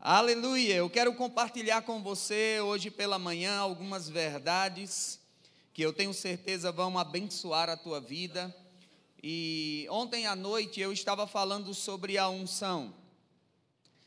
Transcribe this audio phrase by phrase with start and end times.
[0.00, 0.76] Aleluia!
[0.76, 5.18] Eu quero compartilhar com você hoje pela manhã algumas verdades
[5.74, 8.54] que eu tenho certeza vão abençoar a tua vida.
[9.20, 12.94] E ontem à noite eu estava falando sobre a unção,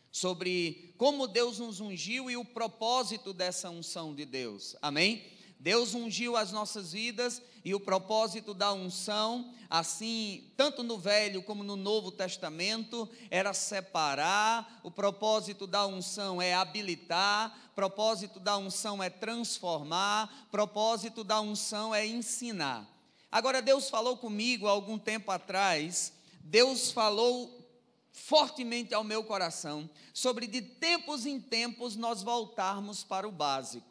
[0.10, 4.78] sobre como Deus nos ungiu e o propósito dessa unção de Deus.
[4.82, 5.22] Amém?
[5.62, 11.64] Deus ungiu as nossas vidas e o propósito da unção, assim, tanto no Velho como
[11.64, 19.10] no Novo Testamento, era separar, o propósito da unção é habilitar, propósito da unção é
[19.12, 22.90] transformar, propósito da unção é ensinar.
[23.32, 27.56] Agora, Deus falou comigo há algum tempo atrás, Deus falou
[28.12, 33.91] fortemente ao meu coração sobre de tempos em tempos nós voltarmos para o básico.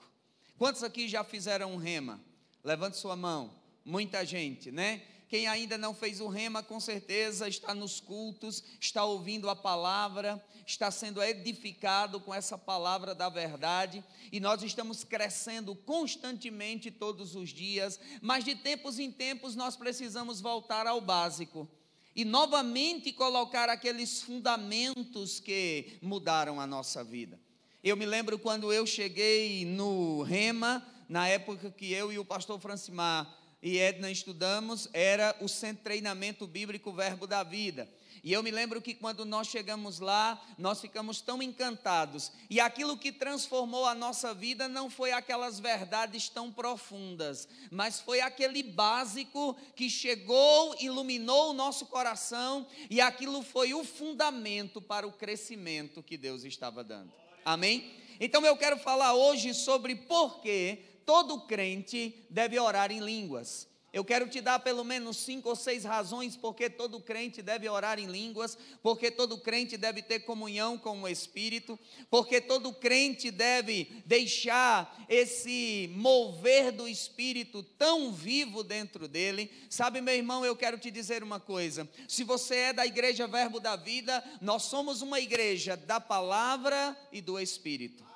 [0.60, 2.20] Quantos aqui já fizeram um rema?
[2.62, 3.50] Levante sua mão.
[3.82, 5.00] Muita gente, né?
[5.26, 10.38] Quem ainda não fez o rema, com certeza está nos cultos, está ouvindo a palavra,
[10.66, 17.48] está sendo edificado com essa palavra da verdade, e nós estamos crescendo constantemente todos os
[17.48, 21.66] dias, mas de tempos em tempos nós precisamos voltar ao básico
[22.14, 27.40] e novamente colocar aqueles fundamentos que mudaram a nossa vida.
[27.82, 32.60] Eu me lembro quando eu cheguei no Rema, na época que eu e o pastor
[32.60, 37.88] Francimar e Edna estudamos, era o Centro Treinamento Bíblico Verbo da Vida.
[38.22, 42.30] E eu me lembro que quando nós chegamos lá, nós ficamos tão encantados.
[42.50, 48.20] E aquilo que transformou a nossa vida não foi aquelas verdades tão profundas, mas foi
[48.20, 55.12] aquele básico que chegou, iluminou o nosso coração, e aquilo foi o fundamento para o
[55.12, 57.10] crescimento que Deus estava dando.
[57.44, 57.92] Amém?
[58.18, 63.69] Então eu quero falar hoje sobre por que todo crente deve orar em línguas.
[63.92, 67.98] Eu quero te dar pelo menos cinco ou seis razões porque todo crente deve orar
[67.98, 71.76] em línguas, porque todo crente deve ter comunhão com o Espírito,
[72.08, 79.50] porque todo crente deve deixar esse mover do Espírito tão vivo dentro dele.
[79.68, 83.58] Sabe, meu irmão, eu quero te dizer uma coisa: se você é da Igreja Verbo
[83.58, 88.06] da Vida, nós somos uma igreja da palavra e do Espírito.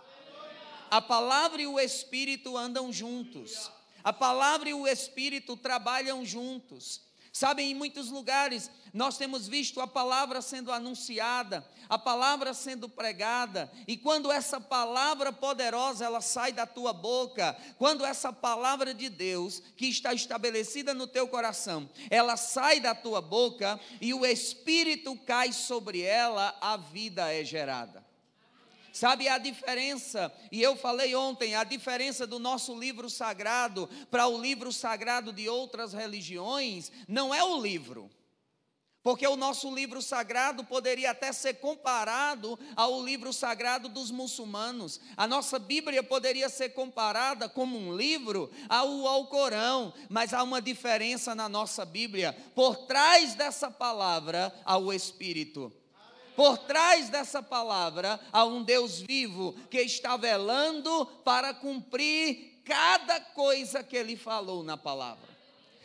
[0.89, 3.74] A palavra e o Espírito andam juntos.
[4.05, 7.01] A palavra e o Espírito trabalham juntos.
[7.33, 13.69] Sabem, em muitos lugares nós temos visto a palavra sendo anunciada, a palavra sendo pregada,
[13.89, 19.61] e quando essa palavra poderosa ela sai da tua boca, quando essa palavra de Deus
[19.77, 25.53] que está estabelecida no teu coração, ela sai da tua boca e o espírito cai
[25.53, 28.04] sobre ela, a vida é gerada.
[28.95, 30.33] Sabe a diferença?
[30.53, 35.49] E eu falei ontem, a diferença do nosso livro sagrado para o livro sagrado de
[35.49, 38.09] outras religiões não é o livro.
[39.03, 45.01] Porque o nosso livro sagrado poderia até ser comparado ao livro sagrado dos muçulmanos.
[45.17, 51.35] A nossa Bíblia poderia ser comparada como um livro ao Alcorão, mas há uma diferença
[51.35, 52.33] na nossa Bíblia.
[52.55, 55.73] Por trás dessa palavra há o Espírito.
[56.37, 63.83] Por trás dessa palavra há um Deus vivo que está velando para cumprir cada coisa
[63.83, 65.29] que ele falou na palavra.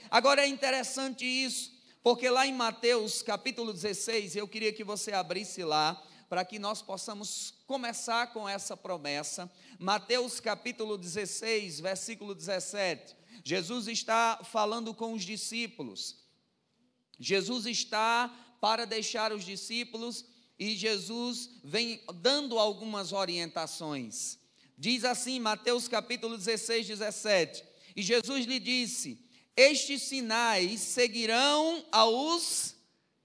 [0.10, 1.72] Agora é interessante isso,
[2.02, 6.82] porque lá em Mateus capítulo 16, eu queria que você abrisse lá, para que nós
[6.82, 9.52] possamos começar com essa promessa.
[9.80, 13.16] Mateus capítulo 16, versículo 17.
[13.44, 16.18] Jesus está falando com os discípulos.
[17.20, 18.32] Jesus está
[18.62, 20.26] para deixar os discípulos
[20.60, 24.38] e Jesus vem dando algumas orientações.
[24.78, 27.64] Diz assim, Mateus capítulo 16, 17:
[27.96, 29.24] E Jesus lhe disse:
[29.56, 32.76] Estes sinais seguirão aos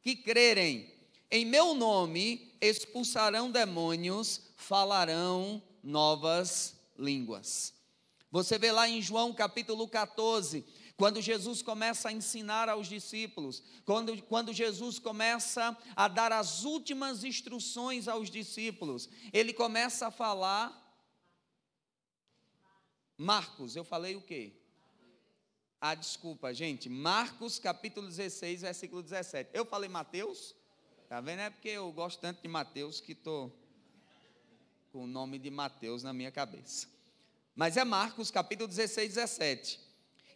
[0.01, 0.93] que crerem.
[1.31, 7.75] Em meu nome expulsarão demônios, falarão novas línguas.
[8.31, 10.65] Você vê lá em João capítulo 14,
[10.97, 17.25] quando Jesus começa a ensinar aos discípulos, quando, quando Jesus começa a dar as últimas
[17.25, 20.83] instruções aos discípulos, ele começa a falar.
[23.17, 24.53] Marcos, eu falei o quê?
[25.81, 26.89] Ah, desculpa, gente.
[26.89, 29.51] Marcos capítulo 16, versículo 17.
[29.53, 30.55] Eu falei Mateus?
[31.09, 31.41] Tá vendo?
[31.41, 33.53] É porque eu gosto tanto de Mateus que estou
[34.93, 36.89] com o nome de Mateus na minha cabeça.
[37.55, 39.84] Mas é Marcos capítulo 16, 17.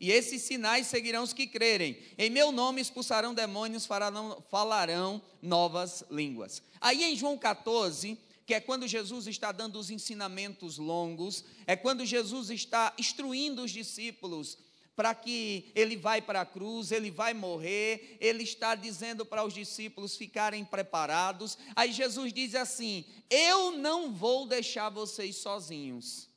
[0.01, 1.99] E esses sinais seguirão os que crerem.
[2.17, 6.63] Em meu nome expulsarão demônios, farão, falarão novas línguas.
[6.81, 8.17] Aí em João 14,
[8.47, 13.71] que é quando Jesus está dando os ensinamentos longos, é quando Jesus está instruindo os
[13.71, 14.57] discípulos
[14.99, 19.55] para que ele vai para a cruz, ele vai morrer, ele está dizendo para os
[19.55, 21.57] discípulos ficarem preparados.
[21.77, 26.29] Aí Jesus diz assim: Eu não vou deixar vocês sozinhos.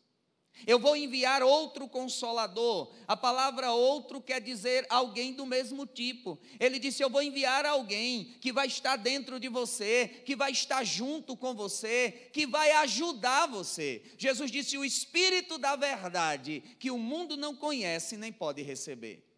[0.66, 2.92] Eu vou enviar outro consolador.
[3.08, 6.40] A palavra outro quer dizer alguém do mesmo tipo.
[6.60, 10.84] Ele disse: Eu vou enviar alguém que vai estar dentro de você, que vai estar
[10.84, 14.02] junto com você, que vai ajudar você.
[14.18, 19.31] Jesus disse: O Espírito da Verdade, que o mundo não conhece nem pode receber.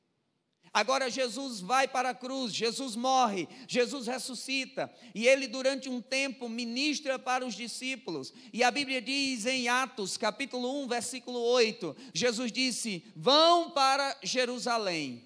[0.74, 6.50] Agora Jesus vai para a cruz, Jesus morre, Jesus ressuscita, e ele durante um tempo
[6.50, 8.34] ministra para os discípulos.
[8.52, 15.24] E a Bíblia diz em Atos, capítulo 1, versículo 8, Jesus disse: "Vão para Jerusalém,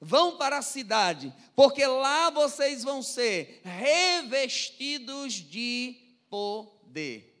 [0.00, 5.96] vão para a cidade, porque lá vocês vão ser revestidos de
[6.30, 7.34] poder."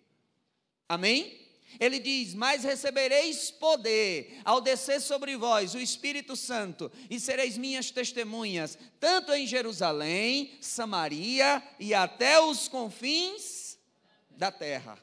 [0.88, 1.47] Amém?
[1.78, 7.90] Ele diz: Mas recebereis poder ao descer sobre vós o Espírito Santo, e sereis minhas
[7.90, 13.78] testemunhas, tanto em Jerusalém, Samaria e até os confins
[14.30, 14.98] da terra.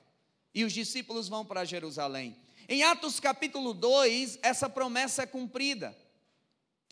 [0.54, 2.36] E os discípulos vão para Jerusalém.
[2.68, 5.96] Em Atos capítulo 2, essa promessa é cumprida.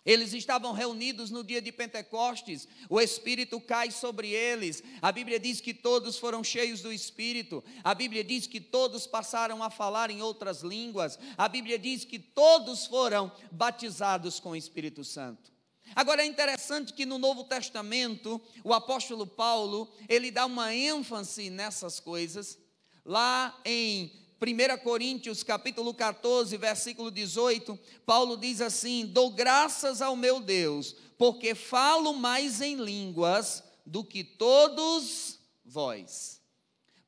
[0.06, 4.84] Eles estavam reunidos no dia de Pentecostes, o Espírito cai sobre eles.
[5.02, 7.64] A Bíblia diz que todos foram cheios do Espírito.
[7.84, 11.18] A Bíblia diz que todos passaram a falar em outras línguas.
[11.38, 15.54] A Bíblia diz que todos foram batizados com o Espírito Santo.
[15.96, 22.00] Agora é interessante que no Novo Testamento, o apóstolo Paulo, ele dá uma ênfase nessas
[22.00, 22.58] coisas.
[23.06, 30.40] Lá em 1 Coríntios capítulo 14, versículo 18, Paulo diz assim: Dou graças ao meu
[30.40, 36.43] Deus, porque falo mais em línguas do que todos vós.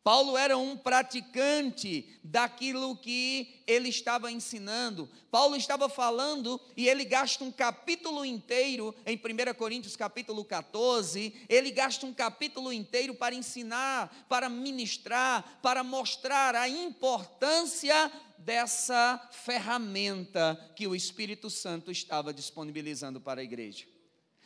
[0.05, 5.09] Paulo era um praticante daquilo que ele estava ensinando.
[5.31, 11.71] Paulo estava falando e ele gasta um capítulo inteiro, em 1 Coríntios capítulo 14, ele
[11.71, 20.85] gasta um capítulo inteiro para ensinar, para ministrar, para mostrar a importância dessa ferramenta que
[20.85, 23.94] o Espírito Santo estava disponibilizando para a igreja.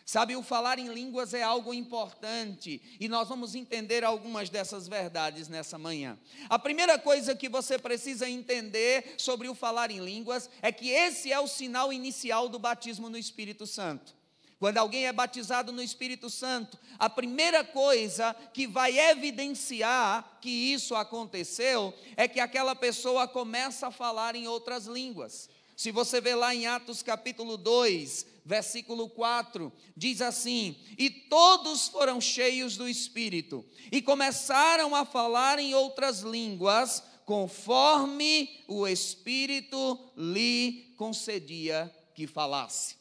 [0.09, 5.47] Sabe, o falar em línguas é algo importante e nós vamos entender algumas dessas verdades
[5.47, 6.17] nessa manhã.
[6.49, 11.31] A primeira coisa que você precisa entender sobre o falar em línguas é que esse
[11.31, 14.15] é o sinal inicial do batismo no Espírito Santo.
[14.57, 20.95] Quando alguém é batizado no Espírito Santo, a primeira coisa que vai evidenciar que isso
[20.95, 25.51] aconteceu é que aquela pessoa começa a falar em outras línguas.
[25.79, 32.19] Se você vê lá em Atos capítulo 2, versículo 4, diz assim: E todos foram
[32.19, 41.89] cheios do Espírito, e começaram a falar em outras línguas, conforme o Espírito lhe concedia
[42.13, 42.98] que falasse.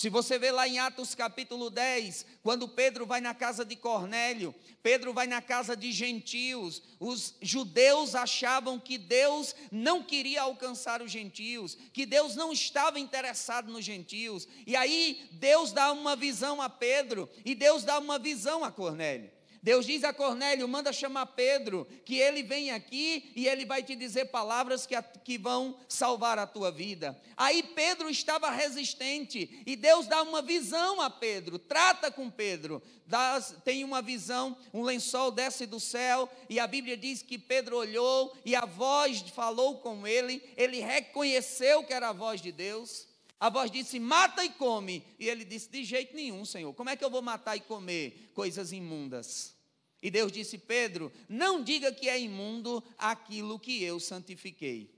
[0.00, 4.54] Se você vê lá em Atos capítulo 10, quando Pedro vai na casa de Cornélio,
[4.82, 11.10] Pedro vai na casa de gentios, os judeus achavam que Deus não queria alcançar os
[11.12, 16.70] gentios, que Deus não estava interessado nos gentios, e aí Deus dá uma visão a
[16.70, 19.30] Pedro, e Deus dá uma visão a Cornélio.
[19.62, 23.94] Deus diz a Cornélio: manda chamar Pedro, que ele vem aqui e ele vai te
[23.94, 27.20] dizer palavras que, que vão salvar a tua vida.
[27.36, 33.40] Aí Pedro estava resistente e Deus dá uma visão a Pedro, trata com Pedro, dá,
[33.64, 38.34] tem uma visão, um lençol desce do céu e a Bíblia diz que Pedro olhou
[38.44, 43.09] e a voz falou com ele, ele reconheceu que era a voz de Deus.
[43.40, 45.02] A voz disse: Mata e come.
[45.18, 46.74] E ele disse: De jeito nenhum, Senhor.
[46.74, 49.56] Como é que eu vou matar e comer coisas imundas?
[50.02, 54.90] E Deus disse: Pedro, não diga que é imundo aquilo que eu santifiquei.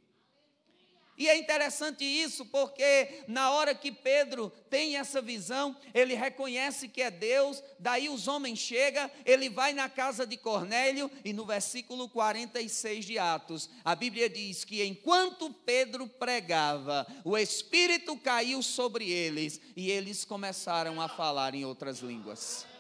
[1.16, 7.02] E é interessante isso, porque na hora que Pedro tem essa visão, ele reconhece que
[7.02, 12.08] é Deus, daí os homens chegam, ele vai na casa de Cornélio, e no versículo
[12.08, 19.60] 46 de Atos, a Bíblia diz que enquanto Pedro pregava, o Espírito caiu sobre eles,
[19.76, 22.71] e eles começaram a falar em outras línguas.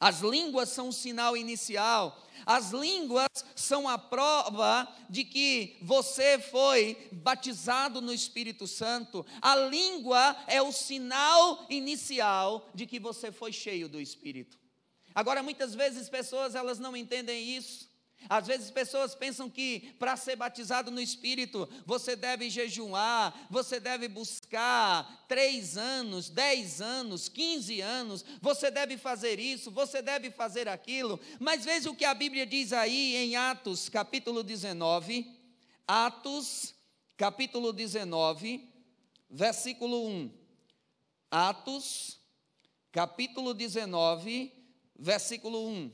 [0.00, 2.24] As línguas são o sinal inicial.
[2.46, 9.26] As línguas são a prova de que você foi batizado no Espírito Santo.
[9.42, 14.56] A língua é o sinal inicial de que você foi cheio do Espírito.
[15.14, 17.87] Agora, muitas vezes pessoas elas não entendem isso.
[18.28, 24.08] Às vezes pessoas pensam que para ser batizado no Espírito você deve jejuar, você deve
[24.08, 31.20] buscar três anos, dez anos, quinze anos, você deve fazer isso, você deve fazer aquilo.
[31.38, 35.36] Mas veja o que a Bíblia diz aí em Atos capítulo 19.
[35.86, 36.74] Atos
[37.18, 38.64] capítulo 19,
[39.28, 40.30] versículo 1.
[41.28, 42.20] Atos,
[42.92, 44.52] capítulo 19,
[44.96, 45.90] versículo 1.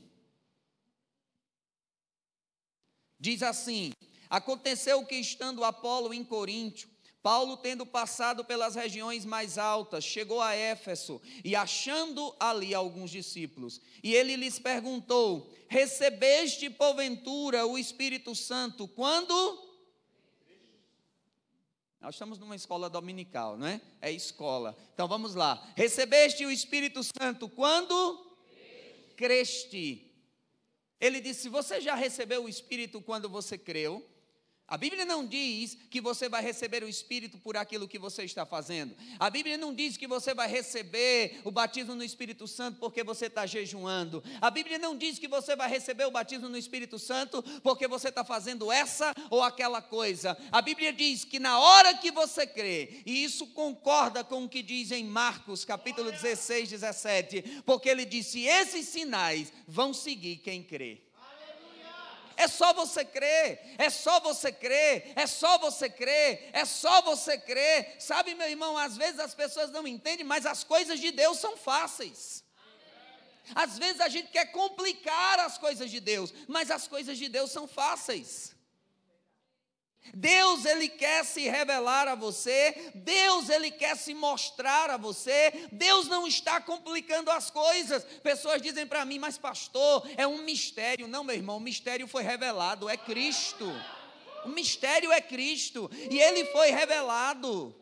[3.19, 3.91] Diz assim:
[4.29, 6.89] Aconteceu que, estando Apolo em Coríntio,
[7.25, 13.81] Paulo, tendo passado pelas regiões mais altas, chegou a Éfeso e achando ali alguns discípulos.
[14.03, 19.33] E ele lhes perguntou: Recebeste porventura o Espírito Santo quando?
[21.99, 23.81] Nós estamos numa escola dominical, não é?
[23.99, 24.77] É escola.
[24.93, 25.73] Então vamos lá.
[25.75, 28.23] Recebeste o Espírito Santo quando?
[29.15, 30.04] Creste.
[30.99, 34.07] Ele disse: Você já recebeu o Espírito quando você creu?
[34.67, 38.47] A Bíblia não diz que você vai receber o Espírito por aquilo que você está
[38.47, 38.95] fazendo.
[39.19, 43.27] A Bíblia não diz que você vai receber o batismo no Espírito Santo porque você
[43.27, 44.23] está jejuando.
[44.41, 48.09] A Bíblia não diz que você vai receber o batismo no Espírito Santo porque você
[48.09, 50.35] está fazendo essa ou aquela coisa.
[50.51, 54.63] A Bíblia diz que na hora que você crê, e isso concorda com o que
[54.63, 61.05] diz em Marcos capítulo 16, 17, porque ele disse: esses sinais vão seguir quem crê.
[62.37, 67.37] É só você crer, é só você crer, é só você crer, é só você
[67.37, 67.95] crer.
[67.99, 71.55] Sabe, meu irmão, às vezes as pessoas não entendem, mas as coisas de Deus são
[71.55, 72.43] fáceis.
[73.53, 77.51] Às vezes a gente quer complicar as coisas de Deus, mas as coisas de Deus
[77.51, 78.54] são fáceis.
[80.13, 85.67] Deus ele quer se revelar a você, Deus ele quer se mostrar a você.
[85.71, 88.03] Deus não está complicando as coisas.
[88.23, 91.07] Pessoas dizem para mim, mas pastor, é um mistério.
[91.07, 93.65] Não, meu irmão, o mistério foi revelado, é Cristo.
[94.45, 97.75] O mistério é Cristo e ele foi revelado.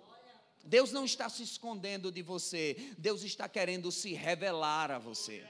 [0.64, 5.44] Deus não está se escondendo de você, Deus está querendo se revelar a você.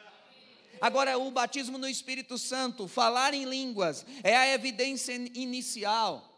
[0.82, 6.33] Agora, o batismo no Espírito Santo, falar em línguas, é a evidência inicial.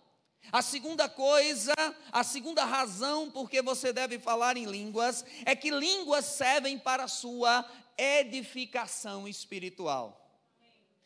[0.51, 1.73] A segunda coisa,
[2.11, 7.05] a segunda razão por que você deve falar em línguas é que línguas servem para
[7.05, 10.21] a sua edificação espiritual.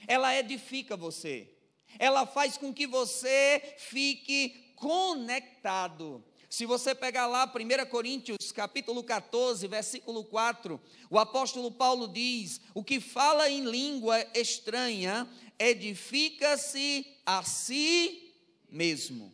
[0.07, 1.53] Ela edifica você.
[1.97, 6.23] Ela faz com que você fique conectado.
[6.49, 12.83] Se você pegar lá 1 Coríntios, capítulo 14, versículo 4, o apóstolo Paulo diz: "O
[12.83, 15.27] que fala em língua estranha
[15.59, 18.28] edifica-se a si
[18.71, 19.33] mesmo.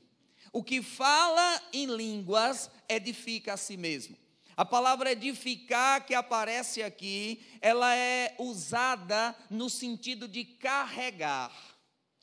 [0.51, 4.17] O que fala em línguas edifica a si mesmo.
[4.57, 11.51] A palavra edificar que aparece aqui, ela é usada no sentido de carregar,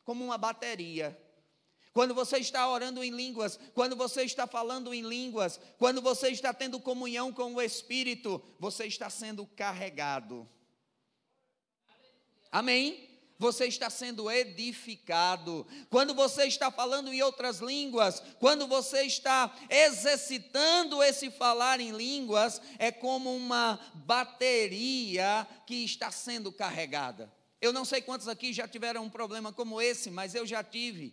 [0.02, 1.18] como uma bateria.
[1.92, 6.54] Quando você está orando em línguas, quando você está falando em línguas, quando você está
[6.54, 10.48] tendo comunhão com o Espírito, você está sendo carregado.
[12.50, 13.11] Amém?
[13.42, 15.66] Você está sendo edificado.
[15.90, 22.62] Quando você está falando em outras línguas, quando você está exercitando esse falar em línguas,
[22.78, 27.30] é como uma bateria que está sendo carregada.
[27.60, 31.12] Eu não sei quantos aqui já tiveram um problema como esse, mas eu já tive.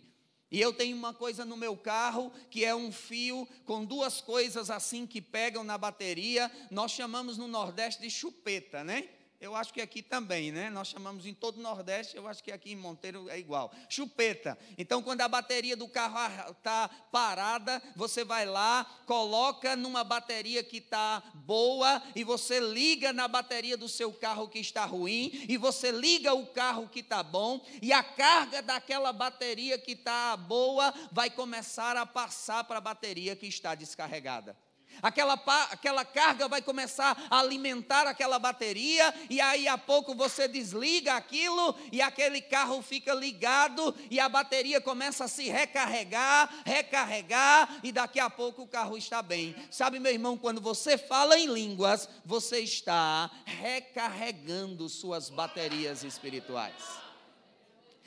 [0.52, 4.70] E eu tenho uma coisa no meu carro que é um fio com duas coisas
[4.70, 6.50] assim que pegam na bateria.
[6.70, 9.08] Nós chamamos no Nordeste de chupeta, né?
[9.40, 10.68] Eu acho que aqui também, né?
[10.68, 13.72] Nós chamamos em todo o Nordeste, eu acho que aqui em Monteiro é igual.
[13.88, 14.58] Chupeta.
[14.76, 16.18] Então, quando a bateria do carro
[16.50, 23.26] está parada, você vai lá, coloca numa bateria que está boa, e você liga na
[23.26, 27.64] bateria do seu carro que está ruim, e você liga o carro que está bom,
[27.80, 33.34] e a carga daquela bateria que está boa vai começar a passar para a bateria
[33.34, 34.54] que está descarregada.
[35.02, 35.34] Aquela,
[35.70, 41.74] aquela carga vai começar a alimentar aquela bateria, e aí a pouco você desliga aquilo,
[41.90, 48.20] e aquele carro fica ligado, e a bateria começa a se recarregar, recarregar, e daqui
[48.20, 49.54] a pouco o carro está bem.
[49.70, 56.99] Sabe, meu irmão, quando você fala em línguas, você está recarregando suas baterias espirituais.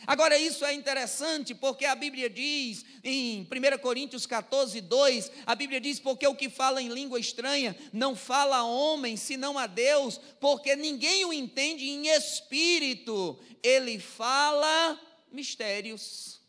[0.06, 5.80] Agora, isso é interessante porque a Bíblia diz, em 1 Coríntios 14, 2, a Bíblia
[5.80, 10.20] diz: Porque o que fala em língua estranha não fala a homem, senão a Deus,
[10.40, 15.00] porque ninguém o entende em espírito, ele fala
[15.32, 16.43] mistérios.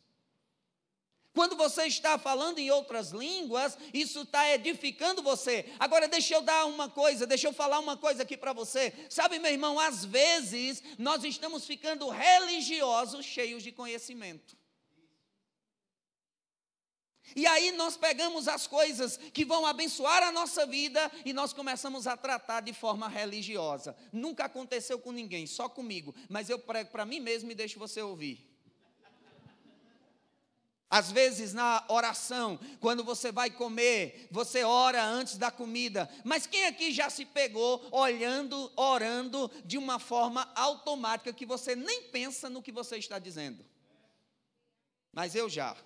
[1.35, 5.69] Quando você está falando em outras línguas, isso está edificando você.
[5.81, 8.93] Agora, deixa eu dar uma coisa, deixa eu falar uma coisa aqui para você.
[9.11, 14.57] Sabe, meu irmão, às vezes nós estamos ficando religiosos, cheios de conhecimento.
[17.35, 22.07] E aí nós pegamos as coisas que vão abençoar a nossa vida e nós começamos
[22.07, 23.97] a tratar de forma religiosa.
[24.13, 26.15] Nunca aconteceu com ninguém, só comigo.
[26.29, 28.54] Mas eu prego para mim mesmo e deixo você ouvir.
[30.95, 36.09] Às vezes na oração, quando você vai comer, você ora antes da comida.
[36.23, 42.03] Mas quem aqui já se pegou olhando, orando de uma forma automática que você nem
[42.13, 43.65] pensa no que você está dizendo?
[45.13, 45.77] Mas eu já.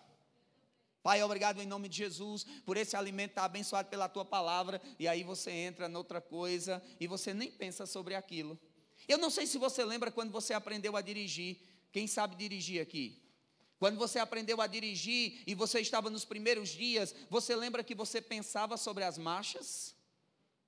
[1.02, 4.78] Pai, obrigado em nome de Jesus por esse alimento estar abençoado pela tua palavra.
[4.98, 8.60] E aí você entra noutra coisa e você nem pensa sobre aquilo.
[9.08, 11.56] Eu não sei se você lembra quando você aprendeu a dirigir.
[11.90, 13.26] Quem sabe dirigir aqui?
[13.78, 18.20] Quando você aprendeu a dirigir e você estava nos primeiros dias, você lembra que você
[18.20, 19.94] pensava sobre as marchas?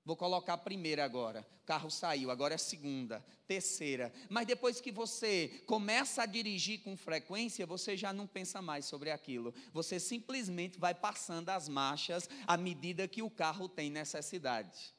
[0.05, 1.47] Vou colocar a primeira agora.
[1.63, 4.13] O carro saiu, agora é a segunda, terceira.
[4.29, 9.11] Mas depois que você começa a dirigir com frequência, você já não pensa mais sobre
[9.11, 9.53] aquilo.
[9.73, 14.95] Você simplesmente vai passando as marchas à medida que o carro tem necessidade.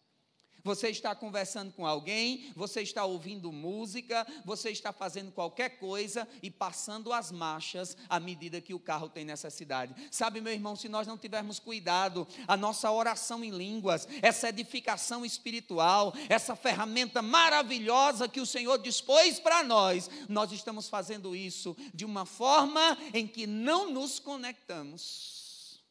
[0.63, 6.51] Você está conversando com alguém, você está ouvindo música, você está fazendo qualquer coisa e
[6.51, 9.95] passando as marchas à medida que o carro tem necessidade.
[10.11, 15.25] Sabe, meu irmão, se nós não tivermos cuidado, a nossa oração em línguas, essa edificação
[15.25, 22.05] espiritual, essa ferramenta maravilhosa que o Senhor dispôs para nós, nós estamos fazendo isso de
[22.05, 25.81] uma forma em que não nos conectamos.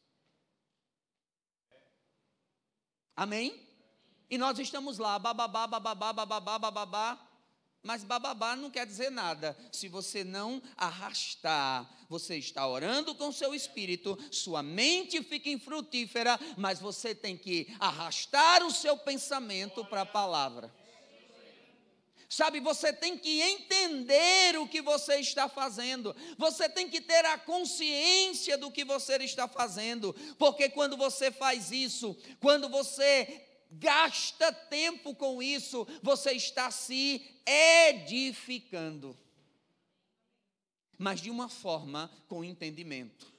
[3.15, 3.70] Amém?
[4.31, 7.27] E nós estamos lá, bababá, bababá, bababá, bababá.
[7.83, 9.57] Mas bababá não quer dizer nada.
[9.73, 16.79] Se você não arrastar, você está orando com seu espírito, sua mente fica infrutífera, mas
[16.79, 20.73] você tem que arrastar o seu pensamento para a palavra.
[22.29, 27.37] Sabe, você tem que entender o que você está fazendo, você tem que ter a
[27.37, 35.15] consciência do que você está fazendo, porque quando você faz isso, quando você gasta tempo
[35.15, 39.17] com isso, você está se edificando.
[40.97, 43.31] Mas de uma forma com entendimento.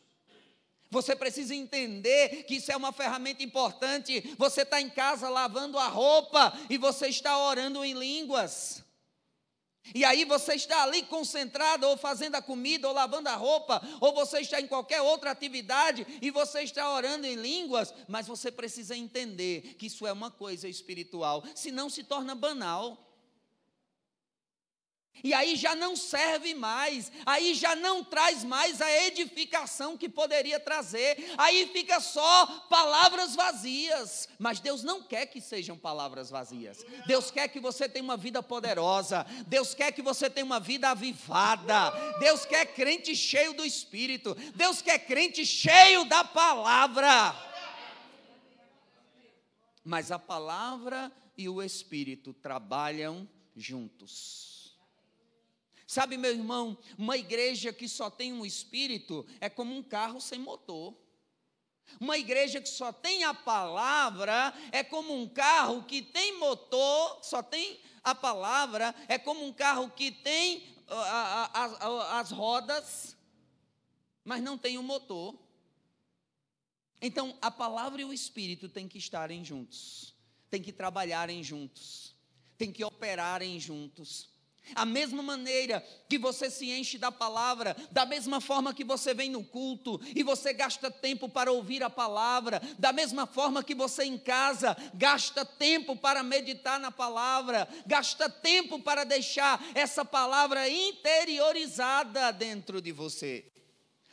[0.90, 4.34] Você precisa entender que isso é uma ferramenta importante.
[4.36, 8.84] Você está em casa lavando a roupa e você está orando em línguas.
[9.94, 14.14] E aí você está ali concentrado, ou fazendo a comida, ou lavando a roupa, ou
[14.14, 18.96] você está em qualquer outra atividade e você está orando em línguas, mas você precisa
[18.96, 23.11] entender que isso é uma coisa espiritual, senão se torna banal.
[25.22, 30.58] E aí já não serve mais, aí já não traz mais a edificação que poderia
[30.58, 34.28] trazer, aí fica só palavras vazias.
[34.38, 36.84] Mas Deus não quer que sejam palavras vazias.
[37.06, 40.90] Deus quer que você tenha uma vida poderosa, Deus quer que você tenha uma vida
[40.90, 47.34] avivada, Deus quer crente cheio do Espírito, Deus quer crente cheio da palavra.
[49.84, 54.51] Mas a palavra e o Espírito trabalham juntos.
[55.92, 60.38] Sabe, meu irmão, uma igreja que só tem um espírito é como um carro sem
[60.38, 60.96] motor.
[62.00, 67.42] Uma igreja que só tem a palavra é como um carro que tem motor, só
[67.42, 70.66] tem a palavra, é como um carro que tem
[72.08, 73.14] as rodas,
[74.24, 75.38] mas não tem o motor.
[77.02, 80.14] Então, a palavra e o espírito têm que estarem juntos,
[80.48, 82.14] têm que trabalharem juntos,
[82.56, 84.31] têm que operarem juntos.
[84.74, 89.30] A mesma maneira que você se enche da palavra, da mesma forma que você vem
[89.30, 94.04] no culto e você gasta tempo para ouvir a palavra, da mesma forma que você
[94.04, 102.32] em casa gasta tempo para meditar na palavra, gasta tempo para deixar essa palavra interiorizada
[102.32, 103.52] dentro de você.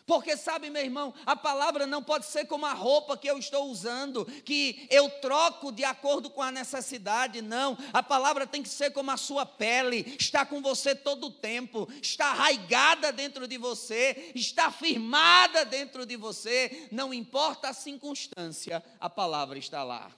[0.10, 3.70] Porque sabe, meu irmão, a palavra não pode ser como a roupa que eu estou
[3.70, 7.78] usando, que eu troco de acordo com a necessidade, não.
[7.94, 11.88] A palavra tem que ser como a sua pele, está com você todo o tempo,
[12.02, 19.12] está arraigada dentro de você, está firmada dentro de você, não importa a circunstância, a
[19.12, 20.12] palavra está lá.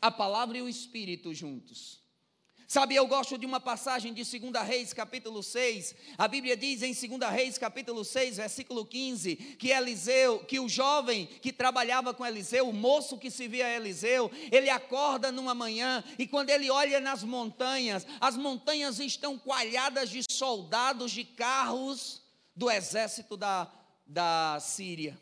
[0.00, 2.01] A palavra e o espírito juntos.
[2.72, 5.94] Sabe, eu gosto de uma passagem de 2 Reis, capítulo 6.
[6.16, 11.26] A Bíblia diz em 2 Reis, capítulo 6, versículo 15, que Eliseu, que o jovem
[11.26, 16.26] que trabalhava com Eliseu, o moço que se via Eliseu, ele acorda numa manhã e
[16.26, 22.22] quando ele olha nas montanhas, as montanhas estão coalhadas de soldados de carros
[22.56, 23.70] do exército da,
[24.06, 25.20] da Síria.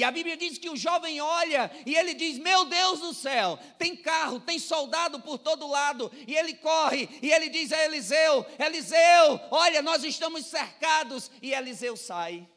[0.00, 3.58] E a Bíblia diz que o jovem olha e ele diz: Meu Deus do céu,
[3.78, 6.10] tem carro, tem soldado por todo lado.
[6.26, 11.30] E ele corre e ele diz a Eliseu: Eliseu, olha, nós estamos cercados.
[11.42, 12.48] E Eliseu sai.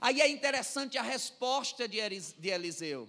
[0.00, 1.98] Aí é interessante a resposta de
[2.48, 3.06] Eliseu.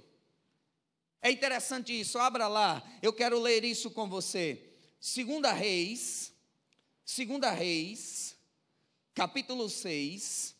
[1.21, 4.61] É interessante isso, abra lá, eu quero ler isso com você.
[4.99, 6.33] Segunda Reis,
[7.05, 8.35] Segunda Reis,
[9.13, 10.54] capítulo 6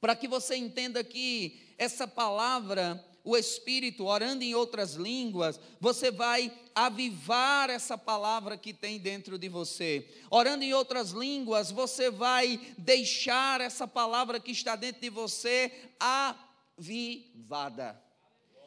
[0.00, 6.50] para que você entenda que essa palavra, o Espírito, orando em outras línguas, você vai
[6.74, 10.08] avivar essa palavra que tem dentro de você.
[10.30, 15.70] Orando em outras línguas, você vai deixar essa palavra que está dentro de você
[16.78, 18.00] avivada.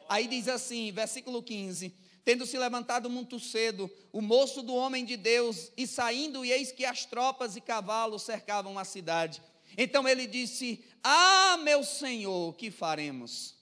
[0.08, 1.92] Aí diz assim, versículo 15:
[2.24, 6.72] Tendo se levantado muito cedo, o moço do homem de Deus, e saindo, e eis
[6.72, 9.42] que as tropas e cavalos cercavam a cidade.
[9.76, 13.54] Então ele disse: Ah, meu senhor, que faremos?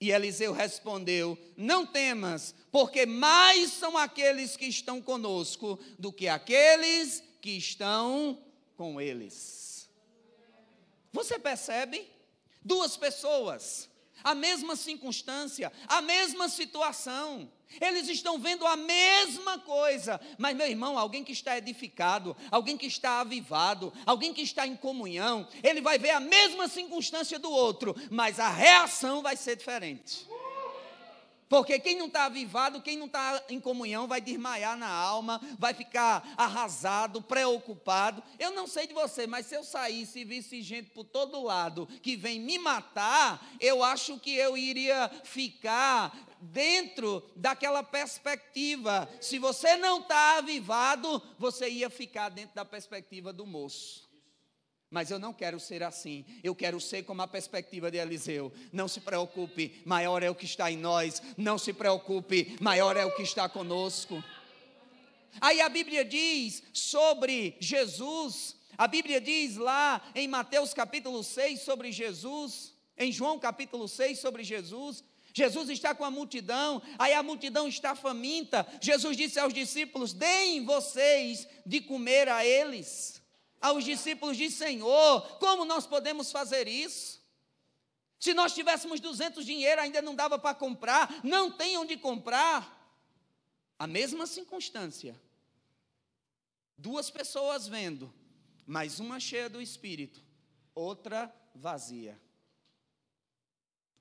[0.00, 7.22] E Eliseu respondeu: Não temas, porque mais são aqueles que estão conosco do que aqueles
[7.40, 8.42] que estão
[8.76, 9.88] com eles.
[11.12, 12.08] Você percebe?
[12.62, 13.88] Duas pessoas,
[14.22, 17.50] a mesma circunstância, a mesma situação.
[17.80, 22.86] Eles estão vendo a mesma coisa, mas meu irmão, alguém que está edificado, alguém que
[22.86, 27.94] está avivado, alguém que está em comunhão, ele vai ver a mesma circunstância do outro,
[28.10, 30.26] mas a reação vai ser diferente.
[31.48, 35.72] Porque quem não está avivado, quem não está em comunhão, vai desmaiar na alma, vai
[35.72, 38.22] ficar arrasado, preocupado.
[38.38, 41.86] Eu não sei de você, mas se eu saísse e visse gente por todo lado
[42.02, 49.08] que vem me matar, eu acho que eu iria ficar dentro daquela perspectiva.
[49.20, 54.07] Se você não está avivado, você ia ficar dentro da perspectiva do moço.
[54.90, 56.24] Mas eu não quero ser assim.
[56.42, 58.52] Eu quero ser como a perspectiva de Eliseu.
[58.72, 61.22] Não se preocupe, maior é o que está em nós.
[61.36, 64.22] Não se preocupe, maior é o que está conosco.
[65.40, 68.56] Aí a Bíblia diz sobre Jesus.
[68.78, 72.72] A Bíblia diz lá em Mateus capítulo 6 sobre Jesus.
[72.96, 75.04] Em João capítulo 6 sobre Jesus.
[75.34, 78.66] Jesus está com a multidão, aí a multidão está faminta.
[78.80, 83.17] Jesus disse aos discípulos: Deem vocês de comer a eles.
[83.60, 87.18] Aos discípulos disse: Senhor, como nós podemos fazer isso?
[88.18, 92.76] Se nós tivéssemos 200 dinheiro, ainda não dava para comprar, não tem onde comprar.
[93.78, 95.20] A mesma circunstância.
[96.76, 98.12] Duas pessoas vendo,
[98.66, 100.20] mas uma cheia do espírito,
[100.74, 102.20] outra vazia.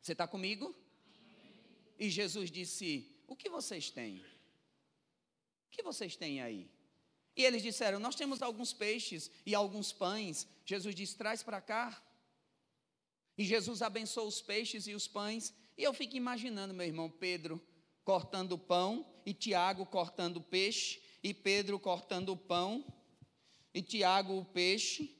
[0.01, 0.75] Você está comigo?
[1.99, 4.17] E Jesus disse: O que vocês têm?
[5.67, 6.69] O que vocês têm aí?
[7.37, 10.47] E eles disseram: Nós temos alguns peixes e alguns pães.
[10.65, 12.03] Jesus disse: Traz para cá.
[13.37, 15.53] E Jesus abençoou os peixes e os pães.
[15.77, 17.61] E eu fico imaginando, meu irmão Pedro
[18.03, 22.85] cortando o pão, e Tiago cortando o peixe, e Pedro cortando o pão,
[23.73, 25.13] e Tiago o peixe,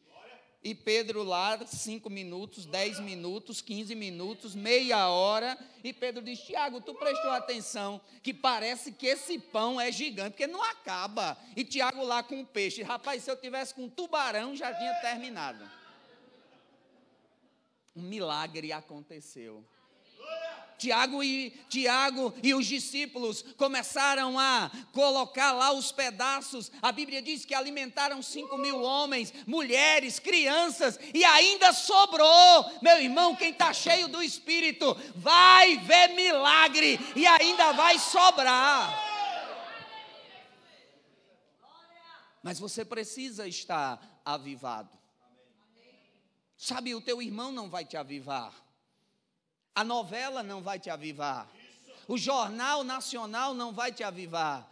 [0.67, 5.57] e Pedro lá, cinco minutos, dez minutos, quinze minutos, meia hora.
[5.81, 10.45] E Pedro diz: Tiago, tu prestou atenção que parece que esse pão é gigante, porque
[10.45, 11.37] não acaba.
[11.55, 12.83] E Tiago lá com o peixe.
[12.83, 15.63] Rapaz, se eu tivesse com um tubarão, já tinha terminado.
[17.95, 19.63] Um milagre aconteceu.
[20.77, 26.71] Tiago e, Tiago e os discípulos começaram a colocar lá os pedaços.
[26.81, 32.71] A Bíblia diz que alimentaram cinco mil homens, mulheres, crianças, e ainda sobrou.
[32.81, 39.05] Meu irmão, quem está cheio do Espírito vai ver milagre e ainda vai sobrar.
[42.43, 44.95] Mas você precisa estar avivado.
[46.55, 48.66] Sabe, o teu irmão não vai te avivar.
[49.77, 51.47] A novela não vai te avivar.
[52.07, 54.67] O jornal nacional não vai te avivar.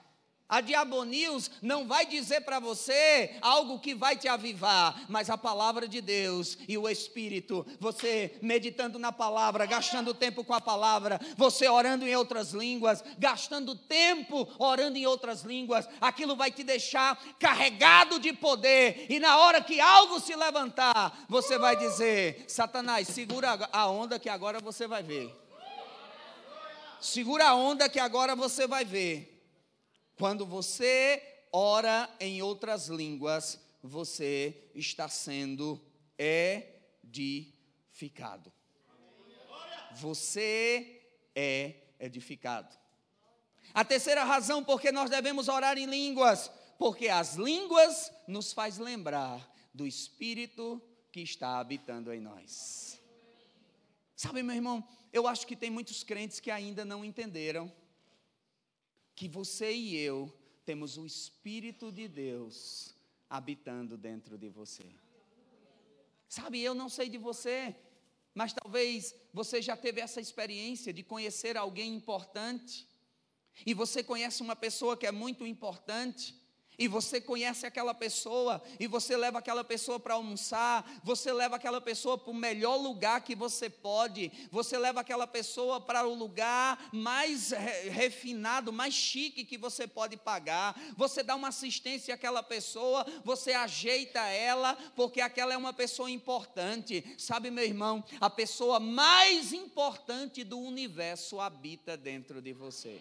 [0.48, 5.88] A Diabonews não vai dizer para você algo que vai te avivar, mas a palavra
[5.88, 11.68] de Deus e o Espírito, você meditando na palavra, gastando tempo com a palavra, você
[11.68, 18.20] orando em outras línguas, gastando tempo orando em outras línguas, aquilo vai te deixar carregado
[18.20, 23.88] de poder, e na hora que algo se levantar, você vai dizer: Satanás, segura a
[23.88, 25.36] onda que agora você vai ver.
[27.02, 29.35] Segura a onda que agora você vai ver.
[30.18, 35.82] Quando você ora em outras línguas, você está sendo
[37.04, 38.52] edificado.
[39.94, 41.02] Você
[41.36, 42.76] é edificado.
[43.74, 49.54] A terceira razão porque nós devemos orar em línguas, porque as línguas nos faz lembrar
[49.74, 53.02] do Espírito que está habitando em nós.
[54.16, 57.70] Sabe, meu irmão, eu acho que tem muitos crentes que ainda não entenderam
[59.16, 60.32] que você e eu
[60.66, 62.94] temos o Espírito de Deus
[63.30, 64.84] habitando dentro de você.
[66.28, 67.76] Sabe, eu não sei de você,
[68.34, 72.88] mas talvez você já teve essa experiência de conhecer alguém importante,
[73.66, 76.36] e você conhece uma pessoa que é muito importante,
[76.78, 81.80] E você conhece aquela pessoa, e você leva aquela pessoa para almoçar, você leva aquela
[81.80, 86.90] pessoa para o melhor lugar que você pode, você leva aquela pessoa para o lugar
[86.92, 87.52] mais
[87.90, 94.20] refinado, mais chique que você pode pagar, você dá uma assistência àquela pessoa, você ajeita
[94.20, 97.04] ela, porque aquela é uma pessoa importante.
[97.18, 103.00] Sabe, meu irmão, a pessoa mais importante do universo habita dentro de você.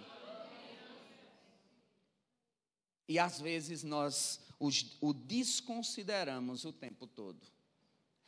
[3.09, 4.41] E às vezes nós
[5.01, 7.41] o desconsideramos o tempo todo.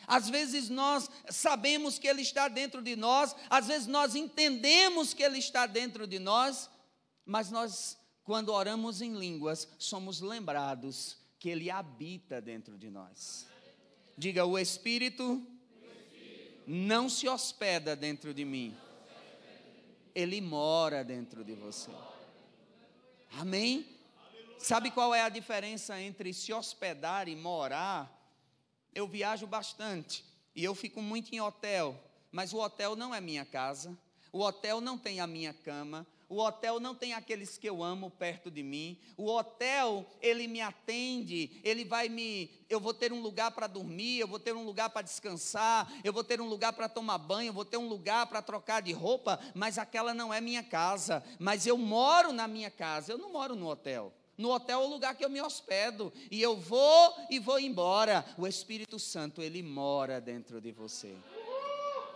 [0.06, 5.22] Às vezes nós sabemos que Ele está dentro de nós, às vezes nós entendemos que
[5.22, 6.68] Ele está dentro de nós,
[7.24, 13.46] mas nós, quando oramos em línguas, somos lembrados que Ele habita dentro de nós.
[14.16, 15.44] Diga, o Espírito
[16.66, 18.76] não se hospeda dentro de mim,
[20.14, 21.90] Ele mora dentro de você.
[23.32, 23.95] Amém?
[24.58, 28.12] Sabe qual é a diferença entre se hospedar e morar?
[28.94, 33.44] Eu viajo bastante e eu fico muito em hotel, mas o hotel não é minha
[33.44, 33.96] casa,
[34.32, 38.10] o hotel não tem a minha cama, o hotel não tem aqueles que eu amo
[38.10, 38.98] perto de mim.
[39.16, 42.50] O hotel, ele me atende, ele vai me.
[42.68, 46.12] Eu vou ter um lugar para dormir, eu vou ter um lugar para descansar, eu
[46.12, 48.92] vou ter um lugar para tomar banho, eu vou ter um lugar para trocar de
[48.92, 51.22] roupa, mas aquela não é minha casa.
[51.38, 54.12] Mas eu moro na minha casa, eu não moro no hotel.
[54.38, 56.12] No hotel é o lugar que eu me hospedo.
[56.30, 58.24] E eu vou e vou embora.
[58.36, 61.16] O Espírito Santo, ele mora dentro de você.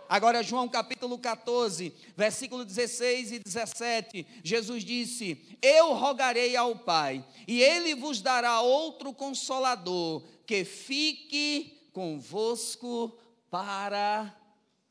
[0.07, 7.61] Agora, João capítulo 14, versículo 16 e 17, Jesus disse: Eu rogarei ao Pai, e
[7.61, 13.17] ele vos dará outro consolador, que fique convosco
[13.49, 14.37] para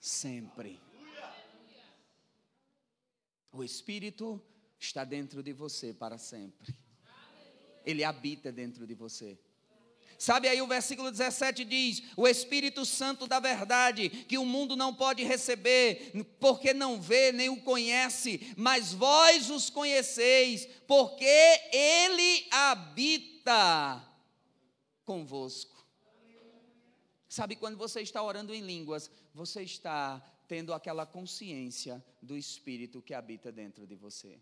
[0.01, 0.81] sempre.
[3.53, 4.41] O Espírito
[4.79, 6.75] está dentro de você para sempre
[7.85, 9.39] ele habita dentro de você.
[10.21, 14.95] Sabe aí o versículo 17 diz: O Espírito Santo da verdade, que o mundo não
[14.95, 21.25] pode receber, porque não vê nem o conhece, mas vós os conheceis, porque
[21.73, 24.07] ele habita
[25.07, 25.81] convosco.
[27.27, 33.15] Sabe quando você está orando em línguas, você está tendo aquela consciência do Espírito que
[33.15, 34.39] habita dentro de você.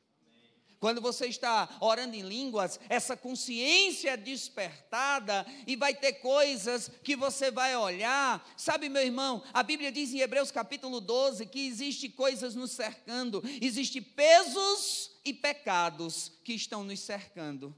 [0.80, 7.16] Quando você está orando em línguas, essa consciência é despertada e vai ter coisas que
[7.16, 8.48] você vai olhar.
[8.56, 13.42] Sabe, meu irmão, a Bíblia diz em Hebreus capítulo 12 que existe coisas nos cercando,
[13.60, 17.74] existe pesos e pecados que estão nos cercando.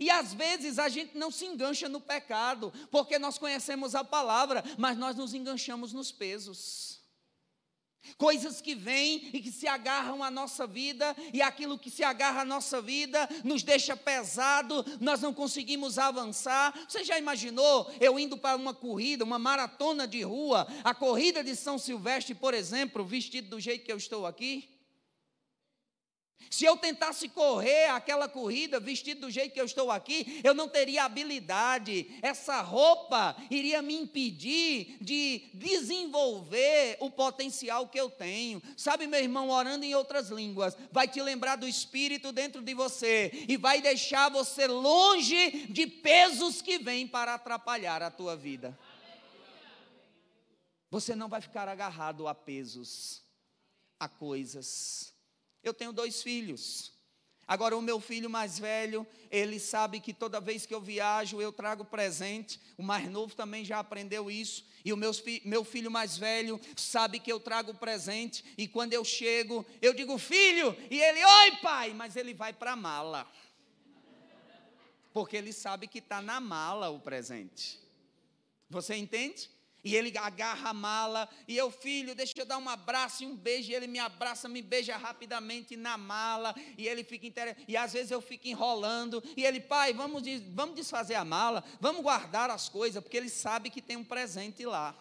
[0.00, 4.62] E às vezes a gente não se engancha no pecado, porque nós conhecemos a palavra,
[4.78, 6.95] mas nós nos enganchamos nos pesos.
[8.16, 12.42] Coisas que vêm e que se agarram à nossa vida, e aquilo que se agarra
[12.42, 16.72] à nossa vida nos deixa pesado, nós não conseguimos avançar.
[16.88, 21.56] Você já imaginou eu indo para uma corrida, uma maratona de rua, a corrida de
[21.56, 24.75] São Silvestre, por exemplo, vestido do jeito que eu estou aqui?
[26.50, 30.68] Se eu tentasse correr aquela corrida vestido do jeito que eu estou aqui, eu não
[30.68, 32.18] teria habilidade.
[32.22, 38.62] Essa roupa iria me impedir de desenvolver o potencial que eu tenho.
[38.76, 43.30] Sabe, meu irmão, orando em outras línguas, vai te lembrar do Espírito dentro de você
[43.48, 48.78] e vai deixar você longe de pesos que vêm para atrapalhar a tua vida.
[50.90, 53.22] Você não vai ficar agarrado a pesos,
[53.98, 55.15] a coisas
[55.68, 56.92] eu tenho dois filhos.
[57.48, 61.52] Agora, o meu filho mais velho, ele sabe que toda vez que eu viajo, eu
[61.52, 62.60] trago presente.
[62.76, 64.64] O mais novo também já aprendeu isso.
[64.84, 65.12] E o meu,
[65.44, 68.44] meu filho mais velho sabe que eu trago presente.
[68.58, 72.72] E quando eu chego, eu digo, filho, e ele, oi, pai, mas ele vai para
[72.72, 73.30] a mala.
[75.12, 77.80] Porque ele sabe que está na mala o presente.
[78.68, 79.48] Você entende?
[79.86, 83.36] E ele agarra a mala, e eu, filho, deixa eu dar um abraço e um
[83.36, 87.76] beijo, e ele me abraça, me beija rapidamente na mala, e ele fica interessado, e
[87.76, 92.50] às vezes eu fico enrolando, e ele, pai, vamos, vamos desfazer a mala, vamos guardar
[92.50, 94.92] as coisas, porque ele sabe que tem um presente lá.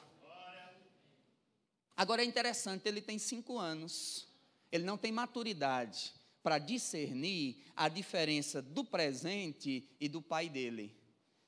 [1.98, 4.28] Agora é interessante, ele tem cinco anos,
[4.72, 10.96] ele não tem maturidade para discernir a diferença do presente e do pai dele.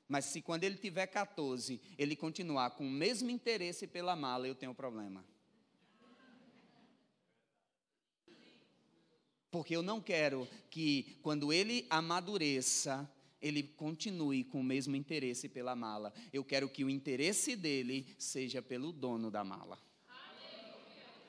[0.08, 4.54] Mas se quando ele tiver 14, ele continuar com o mesmo interesse pela mala, eu
[4.54, 5.24] tenho problema.
[9.50, 15.76] Porque eu não quero que quando ele amadureça, ele continue com o mesmo interesse pela
[15.76, 16.12] mala.
[16.32, 19.78] Eu quero que o interesse dele seja pelo dono da mala.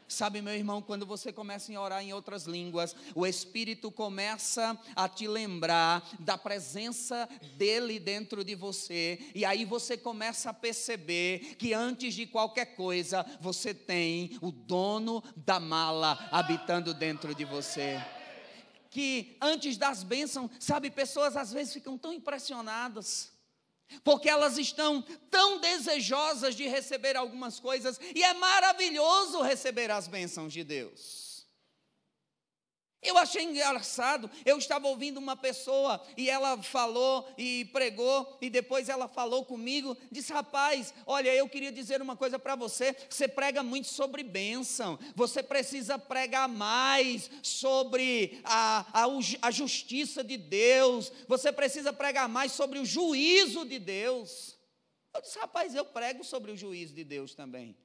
[0.10, 5.08] Sabe, meu irmão, quando você começa a orar em outras línguas, o Espírito começa a
[5.08, 11.76] te lembrar da presença dele dentro de você, e aí você começa a perceber que
[11.76, 18.04] antes de qualquer coisa, você tem o dono da mala habitando dentro de você.
[18.90, 23.32] Que antes das bênçãos, sabe, pessoas às vezes ficam tão impressionadas
[24.04, 30.54] porque elas estão tão desejosas de receber algumas coisas, e é maravilhoso receber as bênçãos
[30.54, 31.29] de Deus.
[33.02, 38.90] Eu achei engraçado, eu estava ouvindo uma pessoa e ela falou e pregou, e depois
[38.90, 42.94] ela falou comigo, disse: Rapaz, olha, eu queria dizer uma coisa para você.
[43.10, 49.06] Você prega muito sobre bênção, você precisa pregar mais sobre a, a,
[49.44, 54.58] a justiça de Deus, você precisa pregar mais sobre o juízo de Deus.
[55.16, 57.78] Eu disse: Rapaz, eu prego sobre o juízo de Deus também.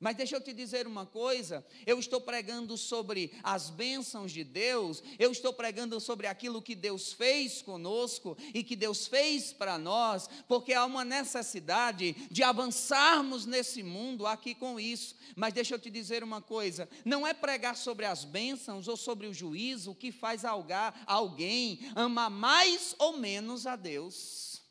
[0.00, 5.02] Mas deixa eu te dizer uma coisa: eu estou pregando sobre as bênçãos de Deus,
[5.18, 10.26] eu estou pregando sobre aquilo que Deus fez conosco e que Deus fez para nós,
[10.48, 15.14] porque há uma necessidade de avançarmos nesse mundo aqui com isso.
[15.36, 19.26] Mas deixa eu te dizer uma coisa: não é pregar sobre as bênçãos ou sobre
[19.26, 24.62] o juízo que faz alguém amar mais ou menos a Deus.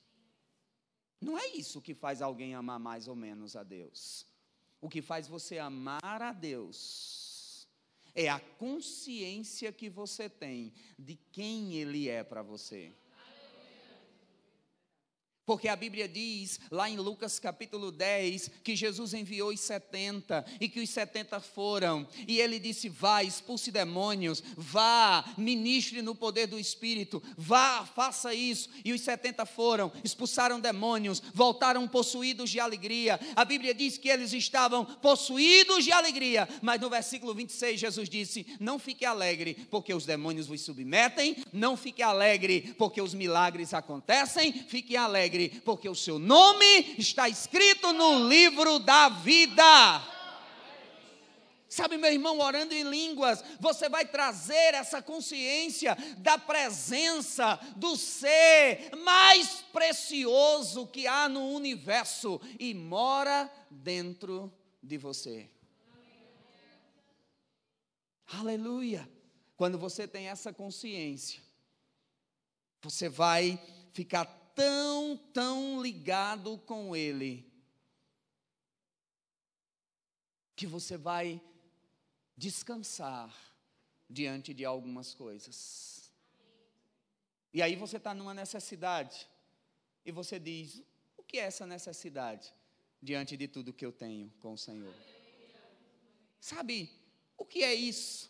[1.22, 4.29] Não é isso que faz alguém amar mais ou menos a Deus.
[4.82, 7.68] O que faz você amar a Deus
[8.16, 12.94] é a consciência que você tem de quem Ele é para você.
[15.50, 20.70] Porque a Bíblia diz, lá em Lucas capítulo 10, que Jesus enviou os 70 e
[20.70, 22.08] que os 70 foram.
[22.28, 28.70] E ele disse: Vá, expulse demônios, vá, ministre no poder do Espírito, vá, faça isso.
[28.86, 33.20] E os 70 foram, expulsaram demônios, voltaram possuídos de alegria.
[33.36, 38.46] A Bíblia diz que eles estavam possuídos de alegria, mas no versículo 26 Jesus disse:
[38.60, 44.54] Não fique alegre, porque os demônios vos submetem, não fique alegre, porque os milagres acontecem,
[44.54, 49.64] fique alegre alegre, porque o seu nome está escrito no livro da vida.
[51.70, 58.90] Sabe, meu irmão, orando em línguas, você vai trazer essa consciência da presença do ser
[59.04, 65.48] mais precioso que há no universo e mora dentro de você.
[68.34, 69.08] Aleluia!
[69.56, 71.42] Quando você tem essa consciência,
[72.82, 73.62] você vai
[73.94, 77.50] ficar tão, tão ligado com Ele,
[80.54, 81.42] que você vai
[82.36, 83.34] descansar
[84.10, 86.12] diante de algumas coisas.
[87.54, 89.30] E aí você está numa necessidade,
[90.06, 90.84] e você diz:
[91.16, 92.54] o que é essa necessidade
[93.02, 94.94] diante de tudo que eu tenho com o Senhor?
[96.38, 96.92] Sabe,
[97.38, 98.30] o que é isso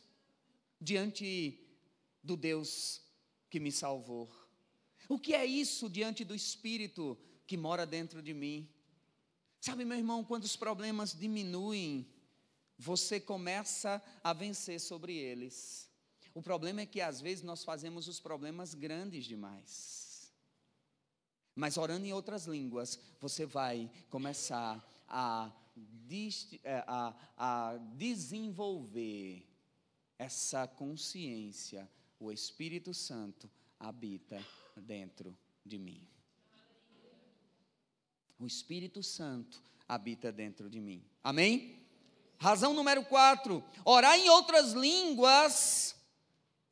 [0.79, 1.59] diante
[2.23, 3.01] do Deus
[3.49, 4.48] que me salvou?
[5.09, 7.17] O que é isso diante do Espírito
[7.47, 8.69] que mora dentro de mim?
[9.59, 12.07] Sabe, meu irmão, quando os problemas diminuem,
[12.77, 15.89] você começa a vencer sobre eles.
[16.31, 20.31] O problema é que às vezes nós fazemos os problemas grandes demais.
[21.55, 25.51] Mas orando em outras línguas, você vai começar a,
[26.63, 29.43] é, a, a desenvolver
[30.19, 31.89] essa consciência.
[32.19, 34.39] O Espírito Santo habita
[34.79, 36.07] dentro de mim.
[38.39, 41.03] O Espírito Santo habita dentro de mim.
[41.23, 41.85] Amém?
[42.37, 45.95] Razão número quatro: orar em outras línguas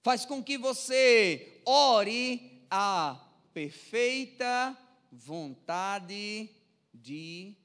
[0.02, 3.22] faz com que você ore a
[3.54, 4.78] perfeita
[5.12, 6.50] vontade
[6.94, 7.56] de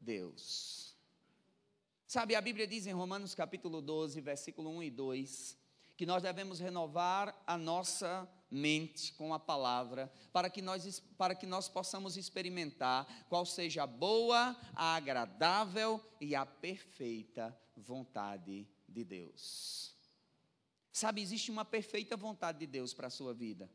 [0.00, 0.96] Deus.
[2.06, 5.58] Sabe, a Bíblia diz em Romanos capítulo 12, versículo 1 e 2,
[5.96, 11.46] que nós devemos renovar a nossa mente com a palavra, para que nós, para que
[11.46, 19.94] nós possamos experimentar qual seja a boa, a agradável e a perfeita vontade de Deus.
[20.92, 23.70] Sabe, existe uma perfeita vontade de Deus para a sua vida.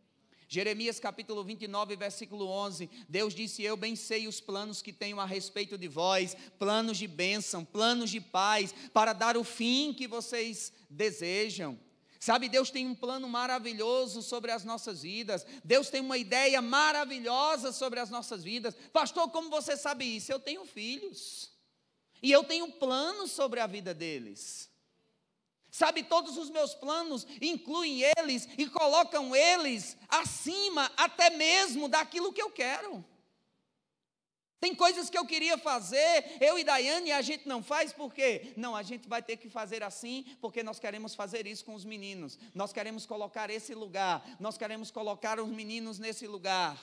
[0.48, 5.26] Jeremias capítulo 29, versículo 11, Deus disse: Eu bem sei os planos que tenho a
[5.26, 10.74] respeito de vós, planos de bênção, planos de paz, para dar o fim que vocês
[10.90, 11.80] desejam.
[12.22, 15.44] Sabe, Deus tem um plano maravilhoso sobre as nossas vidas.
[15.64, 18.76] Deus tem uma ideia maravilhosa sobre as nossas vidas.
[18.94, 20.32] Pastor, como você sabe isso?
[20.32, 21.50] Eu tenho filhos.
[22.22, 24.70] E eu tenho planos sobre a vida deles.
[25.72, 32.42] Sabe, todos os meus planos incluem eles e colocam eles acima até mesmo daquilo que
[32.44, 33.04] eu quero.
[34.62, 38.14] Tem coisas que eu queria fazer, eu e Daiane, e a gente não faz por
[38.14, 38.54] quê?
[38.56, 41.84] Não, a gente vai ter que fazer assim, porque nós queremos fazer isso com os
[41.84, 42.38] meninos.
[42.54, 46.78] Nós queremos colocar esse lugar, nós queremos colocar os meninos nesse lugar.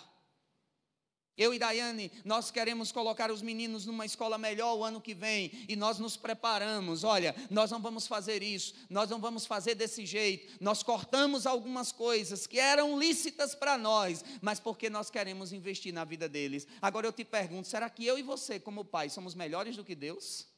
[1.38, 5.52] Eu e Daiane, nós queremos colocar os meninos numa escola melhor o ano que vem
[5.68, 7.04] e nós nos preparamos.
[7.04, 10.52] Olha, nós não vamos fazer isso, nós não vamos fazer desse jeito.
[10.60, 16.04] Nós cortamos algumas coisas que eram lícitas para nós, mas porque nós queremos investir na
[16.04, 16.66] vida deles.
[16.82, 19.94] Agora eu te pergunto: será que eu e você, como pai, somos melhores do que
[19.94, 20.57] Deus?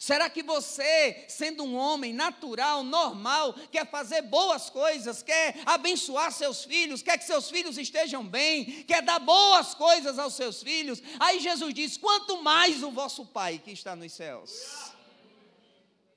[0.00, 6.64] Será que você, sendo um homem natural, normal, quer fazer boas coisas, quer abençoar seus
[6.64, 11.02] filhos, quer que seus filhos estejam bem, quer dar boas coisas aos seus filhos?
[11.18, 14.90] Aí Jesus diz: quanto mais o vosso Pai que está nos céus.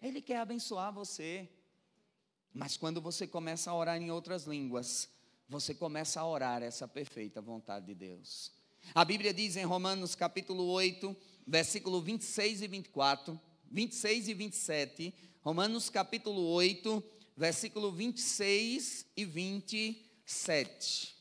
[0.02, 1.50] Ele quer abençoar você.
[2.54, 5.10] Mas quando você começa a orar em outras línguas,
[5.50, 8.50] você começa a orar essa perfeita vontade de Deus.
[8.96, 11.14] A Bíblia diz em Romanos capítulo 8,
[11.46, 17.04] versículo 26 e 24 26 e 27, Romanos capítulo 8,
[17.36, 21.16] versículo 26 e 27.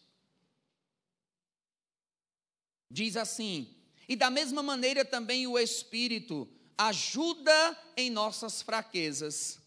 [2.90, 3.74] Diz assim:
[4.06, 6.46] E da mesma maneira também o Espírito
[6.76, 9.58] ajuda em nossas fraquezas,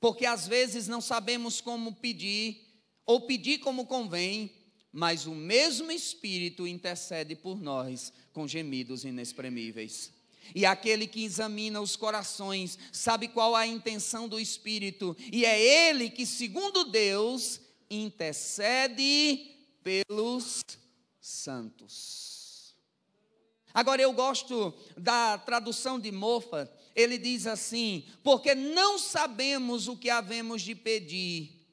[0.00, 2.66] porque às vezes não sabemos como pedir,
[3.04, 4.50] ou pedir como convém,
[4.90, 10.21] mas o mesmo Espírito intercede por nós com gemidos inexprimíveis.
[10.54, 16.10] E aquele que examina os corações sabe qual a intenção do Espírito, e é ele
[16.10, 19.50] que, segundo Deus, intercede
[19.82, 20.62] pelos
[21.20, 22.74] santos.
[23.74, 30.10] Agora eu gosto da tradução de Mofa, ele diz assim: porque não sabemos o que
[30.10, 31.66] havemos de pedir,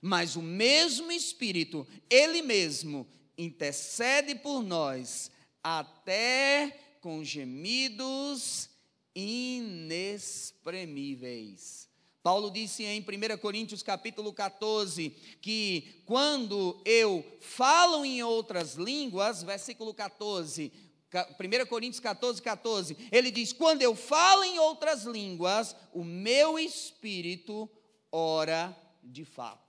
[0.00, 3.06] mas o mesmo Espírito, ele mesmo,
[3.36, 5.30] intercede por nós
[5.62, 8.68] até com gemidos
[9.14, 11.88] inexprimíveis.
[12.22, 13.04] Paulo disse em 1
[13.38, 15.08] Coríntios capítulo 14
[15.40, 20.70] que quando eu falo em outras línguas, versículo 14,
[21.10, 27.66] 1 Coríntios 14, 14, ele diz: Quando eu falo em outras línguas, o meu espírito
[28.12, 29.67] ora de fato.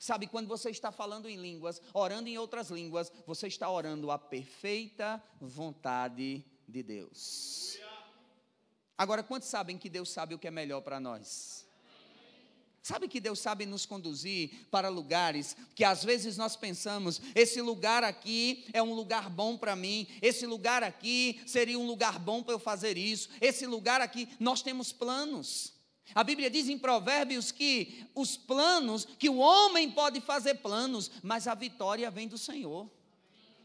[0.00, 4.18] Sabe, quando você está falando em línguas, orando em outras línguas, você está orando a
[4.18, 7.78] perfeita vontade de Deus.
[8.96, 11.68] Agora, quantos sabem que Deus sabe o que é melhor para nós?
[12.82, 18.02] Sabe que Deus sabe nos conduzir para lugares que às vezes nós pensamos, esse lugar
[18.02, 22.54] aqui é um lugar bom para mim, esse lugar aqui seria um lugar bom para
[22.54, 25.78] eu fazer isso, esse lugar aqui, nós temos planos.
[26.14, 31.46] A Bíblia diz em Provérbios que os planos, que o homem pode fazer planos, mas
[31.46, 32.88] a vitória vem do Senhor.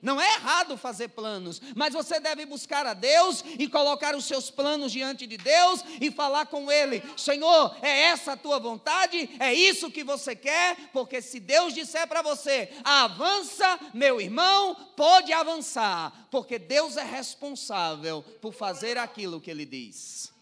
[0.06, 4.52] Não é errado fazer planos, mas você deve buscar a Deus e colocar os seus
[4.52, 9.28] planos diante de Deus e falar com Ele: Senhor, é essa a tua vontade?
[9.40, 10.92] É isso que você quer?
[10.94, 18.22] Porque se Deus disser para você, avança, meu irmão, pode avançar, porque Deus é responsável
[18.40, 20.35] por fazer aquilo que Ele diz.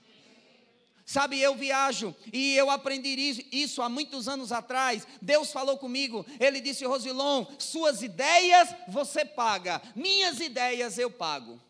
[1.05, 5.05] Sabe, eu viajo e eu aprendi isso há muitos anos atrás.
[5.21, 11.61] Deus falou comigo, ele disse: Rosilon, suas ideias você paga, minhas ideias eu pago.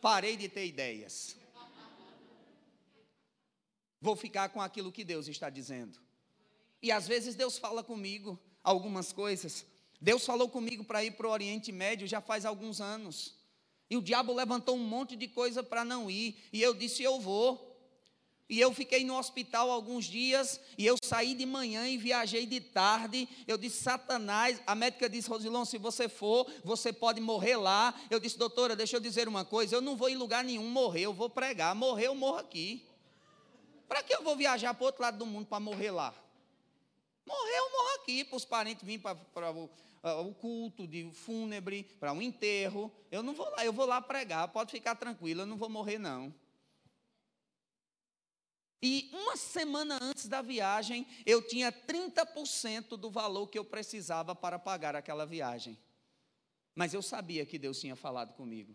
[0.00, 1.36] Parei de ter ideias.
[4.00, 5.98] Vou ficar com aquilo que Deus está dizendo.
[6.82, 9.66] E às vezes Deus fala comigo algumas coisas.
[10.00, 13.34] Deus falou comigo para ir para o Oriente Médio já faz alguns anos.
[13.90, 16.36] E o diabo levantou um monte de coisa para não ir.
[16.52, 17.69] E eu disse: Eu vou.
[18.50, 22.60] E eu fiquei no hospital alguns dias, e eu saí de manhã e viajei de
[22.60, 23.28] tarde.
[23.46, 27.94] Eu disse, Satanás, a médica disse, Rosilon, se você for, você pode morrer lá.
[28.10, 31.02] Eu disse, doutora, deixa eu dizer uma coisa, eu não vou em lugar nenhum morrer,
[31.02, 31.76] eu vou pregar.
[31.76, 32.84] Morrer, eu morro aqui.
[33.86, 36.12] Para que eu vou viajar para o outro lado do mundo para morrer lá?
[37.24, 39.70] Morrer, eu morro aqui, para os parentes virem para, o,
[40.02, 42.90] uh, o culto de fúnebre, para um enterro.
[43.12, 45.98] Eu não vou lá, eu vou lá pregar, pode ficar tranquilo, eu não vou morrer
[45.98, 46.34] não.
[48.82, 54.58] E uma semana antes da viagem, eu tinha 30% do valor que eu precisava para
[54.58, 55.78] pagar aquela viagem.
[56.74, 58.74] Mas eu sabia que Deus tinha falado comigo.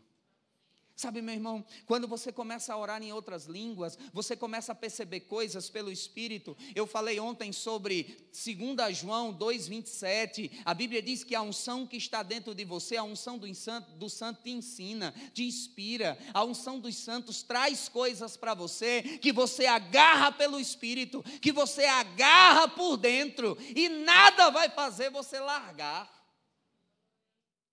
[0.95, 5.21] Sabe, meu irmão, quando você começa a orar em outras línguas, você começa a perceber
[5.21, 6.55] coisas pelo Espírito.
[6.73, 10.49] Eu falei ontem sobre 2 João 2,27.
[10.63, 13.91] A Bíblia diz que a unção que está dentro de você, a unção do santo,
[13.97, 16.17] do santo te ensina, te inspira.
[16.33, 21.83] A unção dos santos traz coisas para você que você agarra pelo Espírito, que você
[21.83, 26.09] agarra por dentro, e nada vai fazer você largar.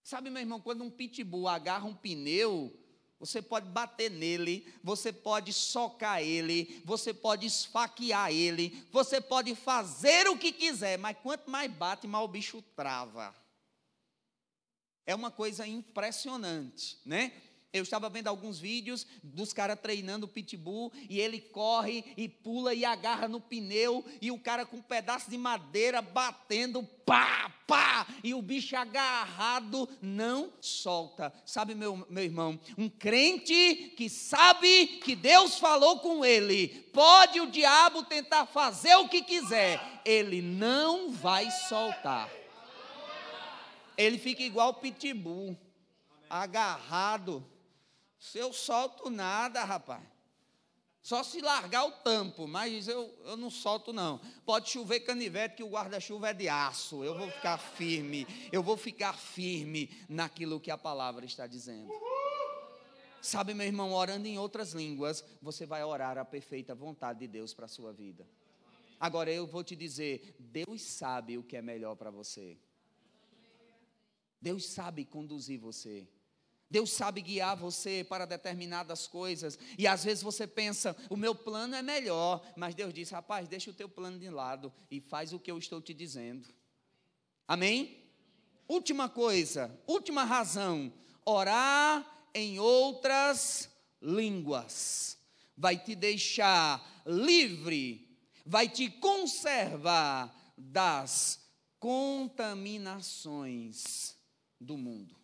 [0.03, 2.82] Sabe, meu irmão, quando um pitbull agarra um pneu,
[3.23, 10.27] você pode bater nele, você pode socar ele, você pode esfaquear ele, você pode fazer
[10.27, 13.33] o que quiser, mas quanto mais bate, mais o bicho trava.
[15.07, 17.33] É uma coisa impressionante, né?
[17.73, 22.75] Eu estava vendo alguns vídeos dos caras treinando o pitbull e ele corre e pula
[22.75, 28.07] e agarra no pneu e o cara com um pedaço de madeira batendo pá, pá,
[28.23, 31.33] e o bicho agarrado não solta.
[31.47, 37.51] Sabe, meu, meu irmão, um crente que sabe que Deus falou com ele, pode o
[37.51, 42.29] diabo tentar fazer o que quiser, ele não vai soltar.
[43.97, 45.57] Ele fica igual o pitbull,
[46.29, 47.43] agarrado
[48.23, 50.01] se eu solto nada, rapaz.
[51.03, 54.21] Só se largar o tampo, mas eu, eu não solto, não.
[54.47, 57.03] Pode chover canivete, que o guarda-chuva é de aço.
[57.03, 61.93] Eu vou ficar firme, eu vou ficar firme naquilo que a palavra está dizendo.
[63.21, 67.53] Sabe, meu irmão, orando em outras línguas, você vai orar a perfeita vontade de Deus
[67.53, 68.25] para a sua vida.
[69.01, 72.57] Agora eu vou te dizer: Deus sabe o que é melhor para você.
[74.41, 76.07] Deus sabe conduzir você.
[76.73, 79.59] Deus sabe guiar você para determinadas coisas.
[79.77, 82.43] E às vezes você pensa, o meu plano é melhor.
[82.57, 85.59] Mas Deus diz, rapaz, deixa o teu plano de lado e faz o que eu
[85.59, 86.49] estou te dizendo.
[87.47, 88.03] Amém?
[88.67, 90.91] Última coisa, última razão:
[91.27, 93.69] orar em outras
[94.01, 95.19] línguas.
[95.55, 101.39] Vai te deixar livre, vai te conservar das
[101.79, 104.17] contaminações
[104.59, 105.22] do mundo.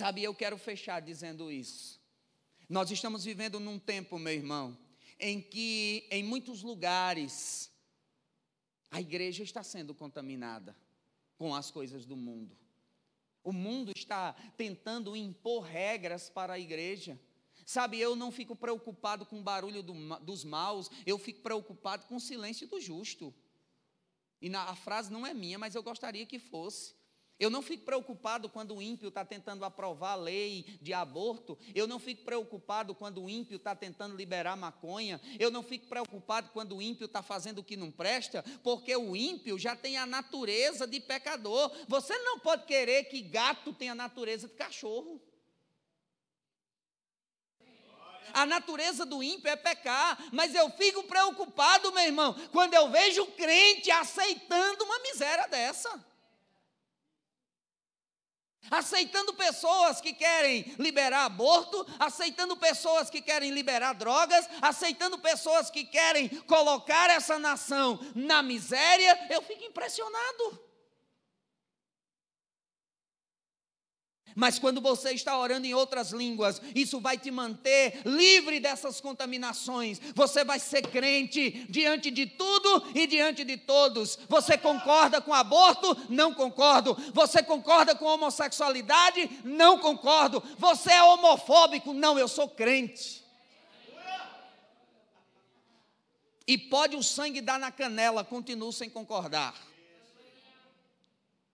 [0.00, 2.00] Sabe, eu quero fechar dizendo isso.
[2.66, 4.74] Nós estamos vivendo num tempo, meu irmão,
[5.18, 7.70] em que em muitos lugares
[8.90, 10.74] a igreja está sendo contaminada
[11.36, 12.56] com as coisas do mundo.
[13.44, 17.20] O mundo está tentando impor regras para a igreja.
[17.66, 22.16] Sabe, eu não fico preocupado com o barulho do, dos maus, eu fico preocupado com
[22.16, 23.34] o silêncio do justo.
[24.40, 26.98] E na, a frase não é minha, mas eu gostaria que fosse.
[27.40, 31.56] Eu não fico preocupado quando o ímpio está tentando aprovar a lei de aborto.
[31.74, 35.18] Eu não fico preocupado quando o ímpio está tentando liberar maconha.
[35.38, 39.16] Eu não fico preocupado quando o ímpio está fazendo o que não presta, porque o
[39.16, 41.72] ímpio já tem a natureza de pecador.
[41.88, 45.18] Você não pode querer que gato tenha a natureza de cachorro.
[48.34, 53.26] A natureza do ímpio é pecar, mas eu fico preocupado, meu irmão, quando eu vejo
[53.28, 56.09] crente aceitando uma miséria dessa
[58.70, 65.84] aceitando pessoas que querem liberar aborto, aceitando pessoas que querem liberar drogas, aceitando pessoas que
[65.84, 70.69] querem colocar essa nação na miséria, eu fico impressionado.
[74.40, 80.00] Mas quando você está orando em outras línguas, isso vai te manter livre dessas contaminações.
[80.14, 84.18] Você vai ser crente diante de tudo e diante de todos.
[84.30, 85.94] Você concorda com aborto?
[86.08, 86.96] Não concordo.
[87.12, 89.28] Você concorda com homossexualidade?
[89.44, 90.42] Não concordo.
[90.56, 91.92] Você é homofóbico?
[91.92, 93.22] Não, eu sou crente.
[96.46, 99.69] E pode o sangue dar na canela, continuo sem concordar.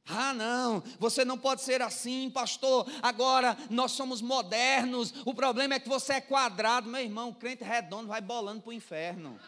[0.08, 2.86] Ah, não, você não pode ser assim, pastor.
[3.02, 5.12] Agora nós somos modernos.
[5.24, 6.88] O problema é que você é quadrado.
[6.88, 9.38] Meu irmão, crente redondo vai bolando para o inferno.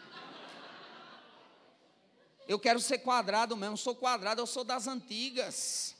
[2.45, 3.77] Eu quero ser quadrado mesmo.
[3.77, 5.95] Sou quadrado, eu sou das antigas.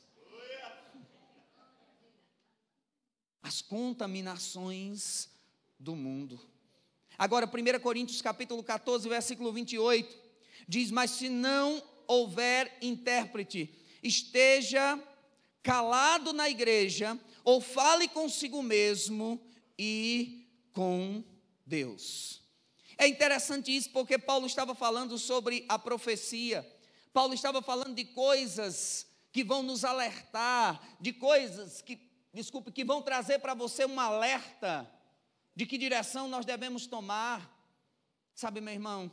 [3.42, 5.30] As contaminações
[5.78, 6.38] do mundo.
[7.16, 10.14] Agora, 1 Coríntios capítulo 14, versículo 28,
[10.68, 14.98] diz: Mas se não houver intérprete, esteja
[15.62, 19.40] calado na igreja ou fale consigo mesmo
[19.78, 21.22] e com
[21.66, 22.42] Deus.
[22.98, 26.66] É interessante isso porque Paulo estava falando sobre a profecia.
[27.12, 31.98] Paulo estava falando de coisas que vão nos alertar, de coisas que,
[32.32, 34.90] desculpe, que vão trazer para você um alerta
[35.54, 37.58] de que direção nós devemos tomar.
[38.34, 39.10] Sabe, meu irmão,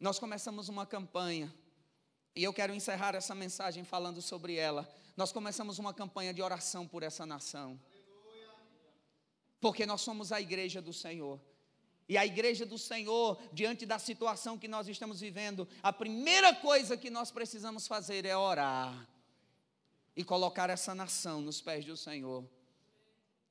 [0.00, 1.52] nós começamos uma campanha
[2.36, 4.86] e eu quero encerrar essa mensagem falando sobre ela.
[5.16, 7.80] Nós começamos uma campanha de oração por essa nação.
[9.58, 11.40] Porque nós somos a igreja do Senhor.
[12.06, 16.94] E a igreja do Senhor, diante da situação que nós estamos vivendo, a primeira coisa
[16.94, 19.08] que nós precisamos fazer é orar
[20.14, 22.44] e colocar essa nação nos pés do Senhor.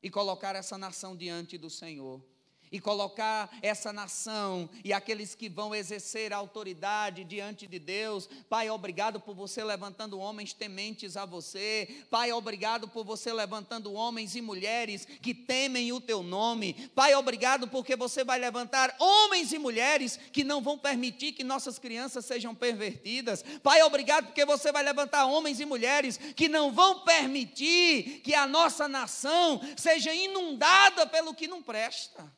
[0.02, 2.24] E colocar essa nação diante do Senhor.
[2.72, 8.28] E colocar essa nação e aqueles que vão exercer autoridade diante de Deus.
[8.50, 12.06] Pai, obrigado por você levantando homens tementes a você.
[12.10, 16.74] Pai, obrigado por você levantando homens e mulheres que temem o teu nome.
[16.96, 21.80] Pai, obrigado porque você vai levantar homens e mulheres que não vão permitir que nossas
[21.80, 23.44] crianças sejam pervertidas.
[23.64, 28.48] Pai, obrigado porque você vai levantar homens e mulheres que não vão permitir que a
[28.48, 32.32] nossa nação seja inundada pelo que não presta.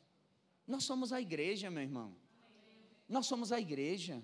[0.68, 2.14] Nós somos a igreja, meu irmão.
[3.08, 4.22] Nós somos a igreja.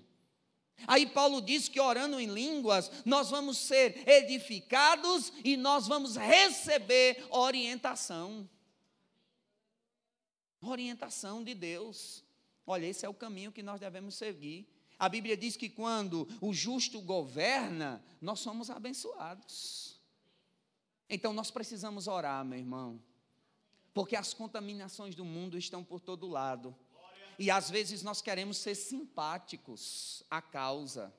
[0.87, 7.25] Aí Paulo diz que orando em línguas, nós vamos ser edificados e nós vamos receber
[7.31, 8.47] orientação.
[10.61, 12.23] Orientação de Deus.
[12.67, 14.67] Olha, esse é o caminho que nós devemos seguir.
[14.99, 19.99] A Bíblia diz que quando o justo governa, nós somos abençoados.
[21.09, 23.01] Então nós precisamos orar, meu irmão
[23.95, 26.75] porque as contaminações do mundo estão por todo lado.
[27.39, 31.13] E às vezes nós queremos ser simpáticos à causa,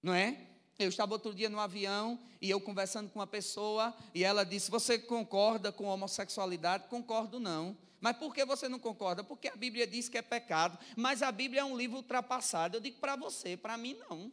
[0.00, 0.46] não é?
[0.78, 4.70] Eu estava outro dia no avião e eu conversando com uma pessoa e ela disse:
[4.70, 6.86] Você concorda com a homossexualidade?
[6.86, 7.76] Concordo, não.
[8.00, 9.24] Mas por que você não concorda?
[9.24, 12.76] Porque a Bíblia diz que é pecado, mas a Bíblia é um livro ultrapassado.
[12.76, 14.32] Eu digo para você, para mim não.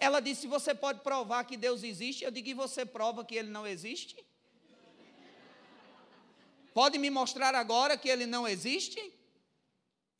[0.00, 2.24] Ela disse: Você pode provar que Deus existe?
[2.24, 4.16] Eu digo: E você prova que ele não existe?
[6.72, 9.12] Pode me mostrar agora que ele não existe?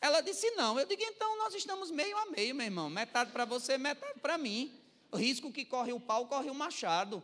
[0.01, 0.79] Ela disse não.
[0.79, 2.89] Eu digo, então nós estamos meio a meio, meu irmão.
[2.89, 4.73] Metade para você, metade para mim.
[5.13, 7.23] O risco que corre o pau, corre o machado.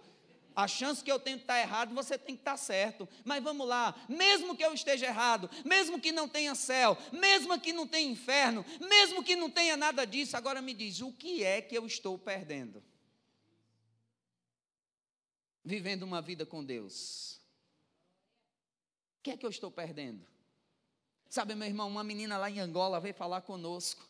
[0.55, 3.09] A chance que eu tenho de estar errado, você tem que estar certo.
[3.25, 7.73] Mas vamos lá, mesmo que eu esteja errado, mesmo que não tenha céu, mesmo que
[7.73, 11.61] não tenha inferno, mesmo que não tenha nada disso, agora me diz, o que é
[11.61, 12.83] que eu estou perdendo?
[15.63, 17.36] Vivendo uma vida com Deus
[19.27, 20.25] que é que eu estou perdendo?
[21.29, 24.09] Sabe, meu irmão, uma menina lá em Angola veio falar conosco.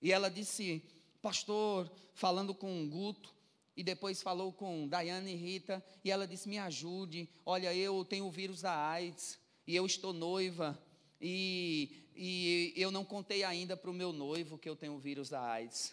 [0.00, 0.84] E ela disse,
[1.20, 3.34] pastor, falando com o Guto,
[3.76, 8.24] e depois falou com Daiane e Rita, e ela disse: Me ajude, olha, eu tenho
[8.24, 9.36] o vírus da AIDS,
[9.66, 10.80] e eu estou noiva,
[11.20, 15.28] e, e eu não contei ainda para o meu noivo que eu tenho o vírus
[15.28, 15.92] da AIDS.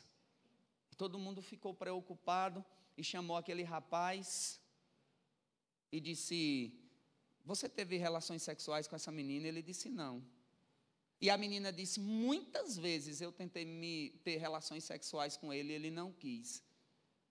[0.95, 2.64] Todo mundo ficou preocupado
[2.95, 4.62] e chamou aquele rapaz
[5.91, 6.82] e disse:
[7.43, 9.47] você teve relações sexuais com essa menina?
[9.47, 10.23] Ele disse: Não.
[11.19, 15.91] E a menina disse: Muitas vezes eu tentei me ter relações sexuais com ele, ele
[15.91, 16.63] não quis.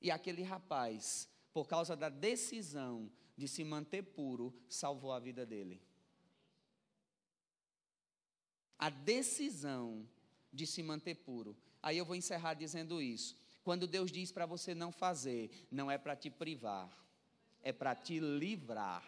[0.01, 5.81] E aquele rapaz, por causa da decisão de se manter puro, salvou a vida dele.
[8.79, 10.09] A decisão
[10.53, 11.57] de se manter puro.
[11.83, 13.37] Aí eu vou encerrar dizendo isso.
[13.63, 16.91] Quando Deus diz para você não fazer, não é para te privar,
[17.63, 19.03] é para te livrar.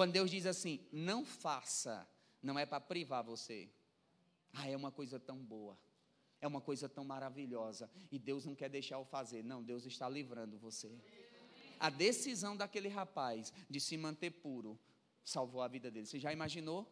[0.00, 2.08] Quando Deus diz assim, não faça,
[2.42, 3.68] não é para privar você.
[4.54, 5.78] Ah, é uma coisa tão boa.
[6.40, 7.90] É uma coisa tão maravilhosa.
[8.10, 9.44] E Deus não quer deixar eu fazer.
[9.44, 10.90] Não, Deus está livrando você.
[11.78, 14.80] A decisão daquele rapaz de se manter puro
[15.22, 16.06] salvou a vida dele.
[16.06, 16.90] Você já imaginou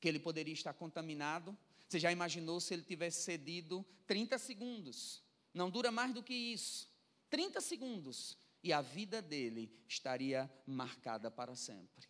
[0.00, 1.56] que ele poderia estar contaminado?
[1.88, 5.22] Você já imaginou se ele tivesse cedido 30 segundos?
[5.54, 6.90] Não dura mais do que isso.
[7.30, 12.08] 30 segundos e a vida dele estaria marcada para sempre.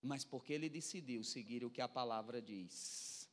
[0.00, 3.28] Mas porque ele decidiu seguir o que a palavra diz.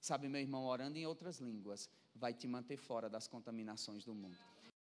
[0.00, 4.38] Sabe, meu irmão, orando em outras línguas vai te manter fora das contaminações do mundo.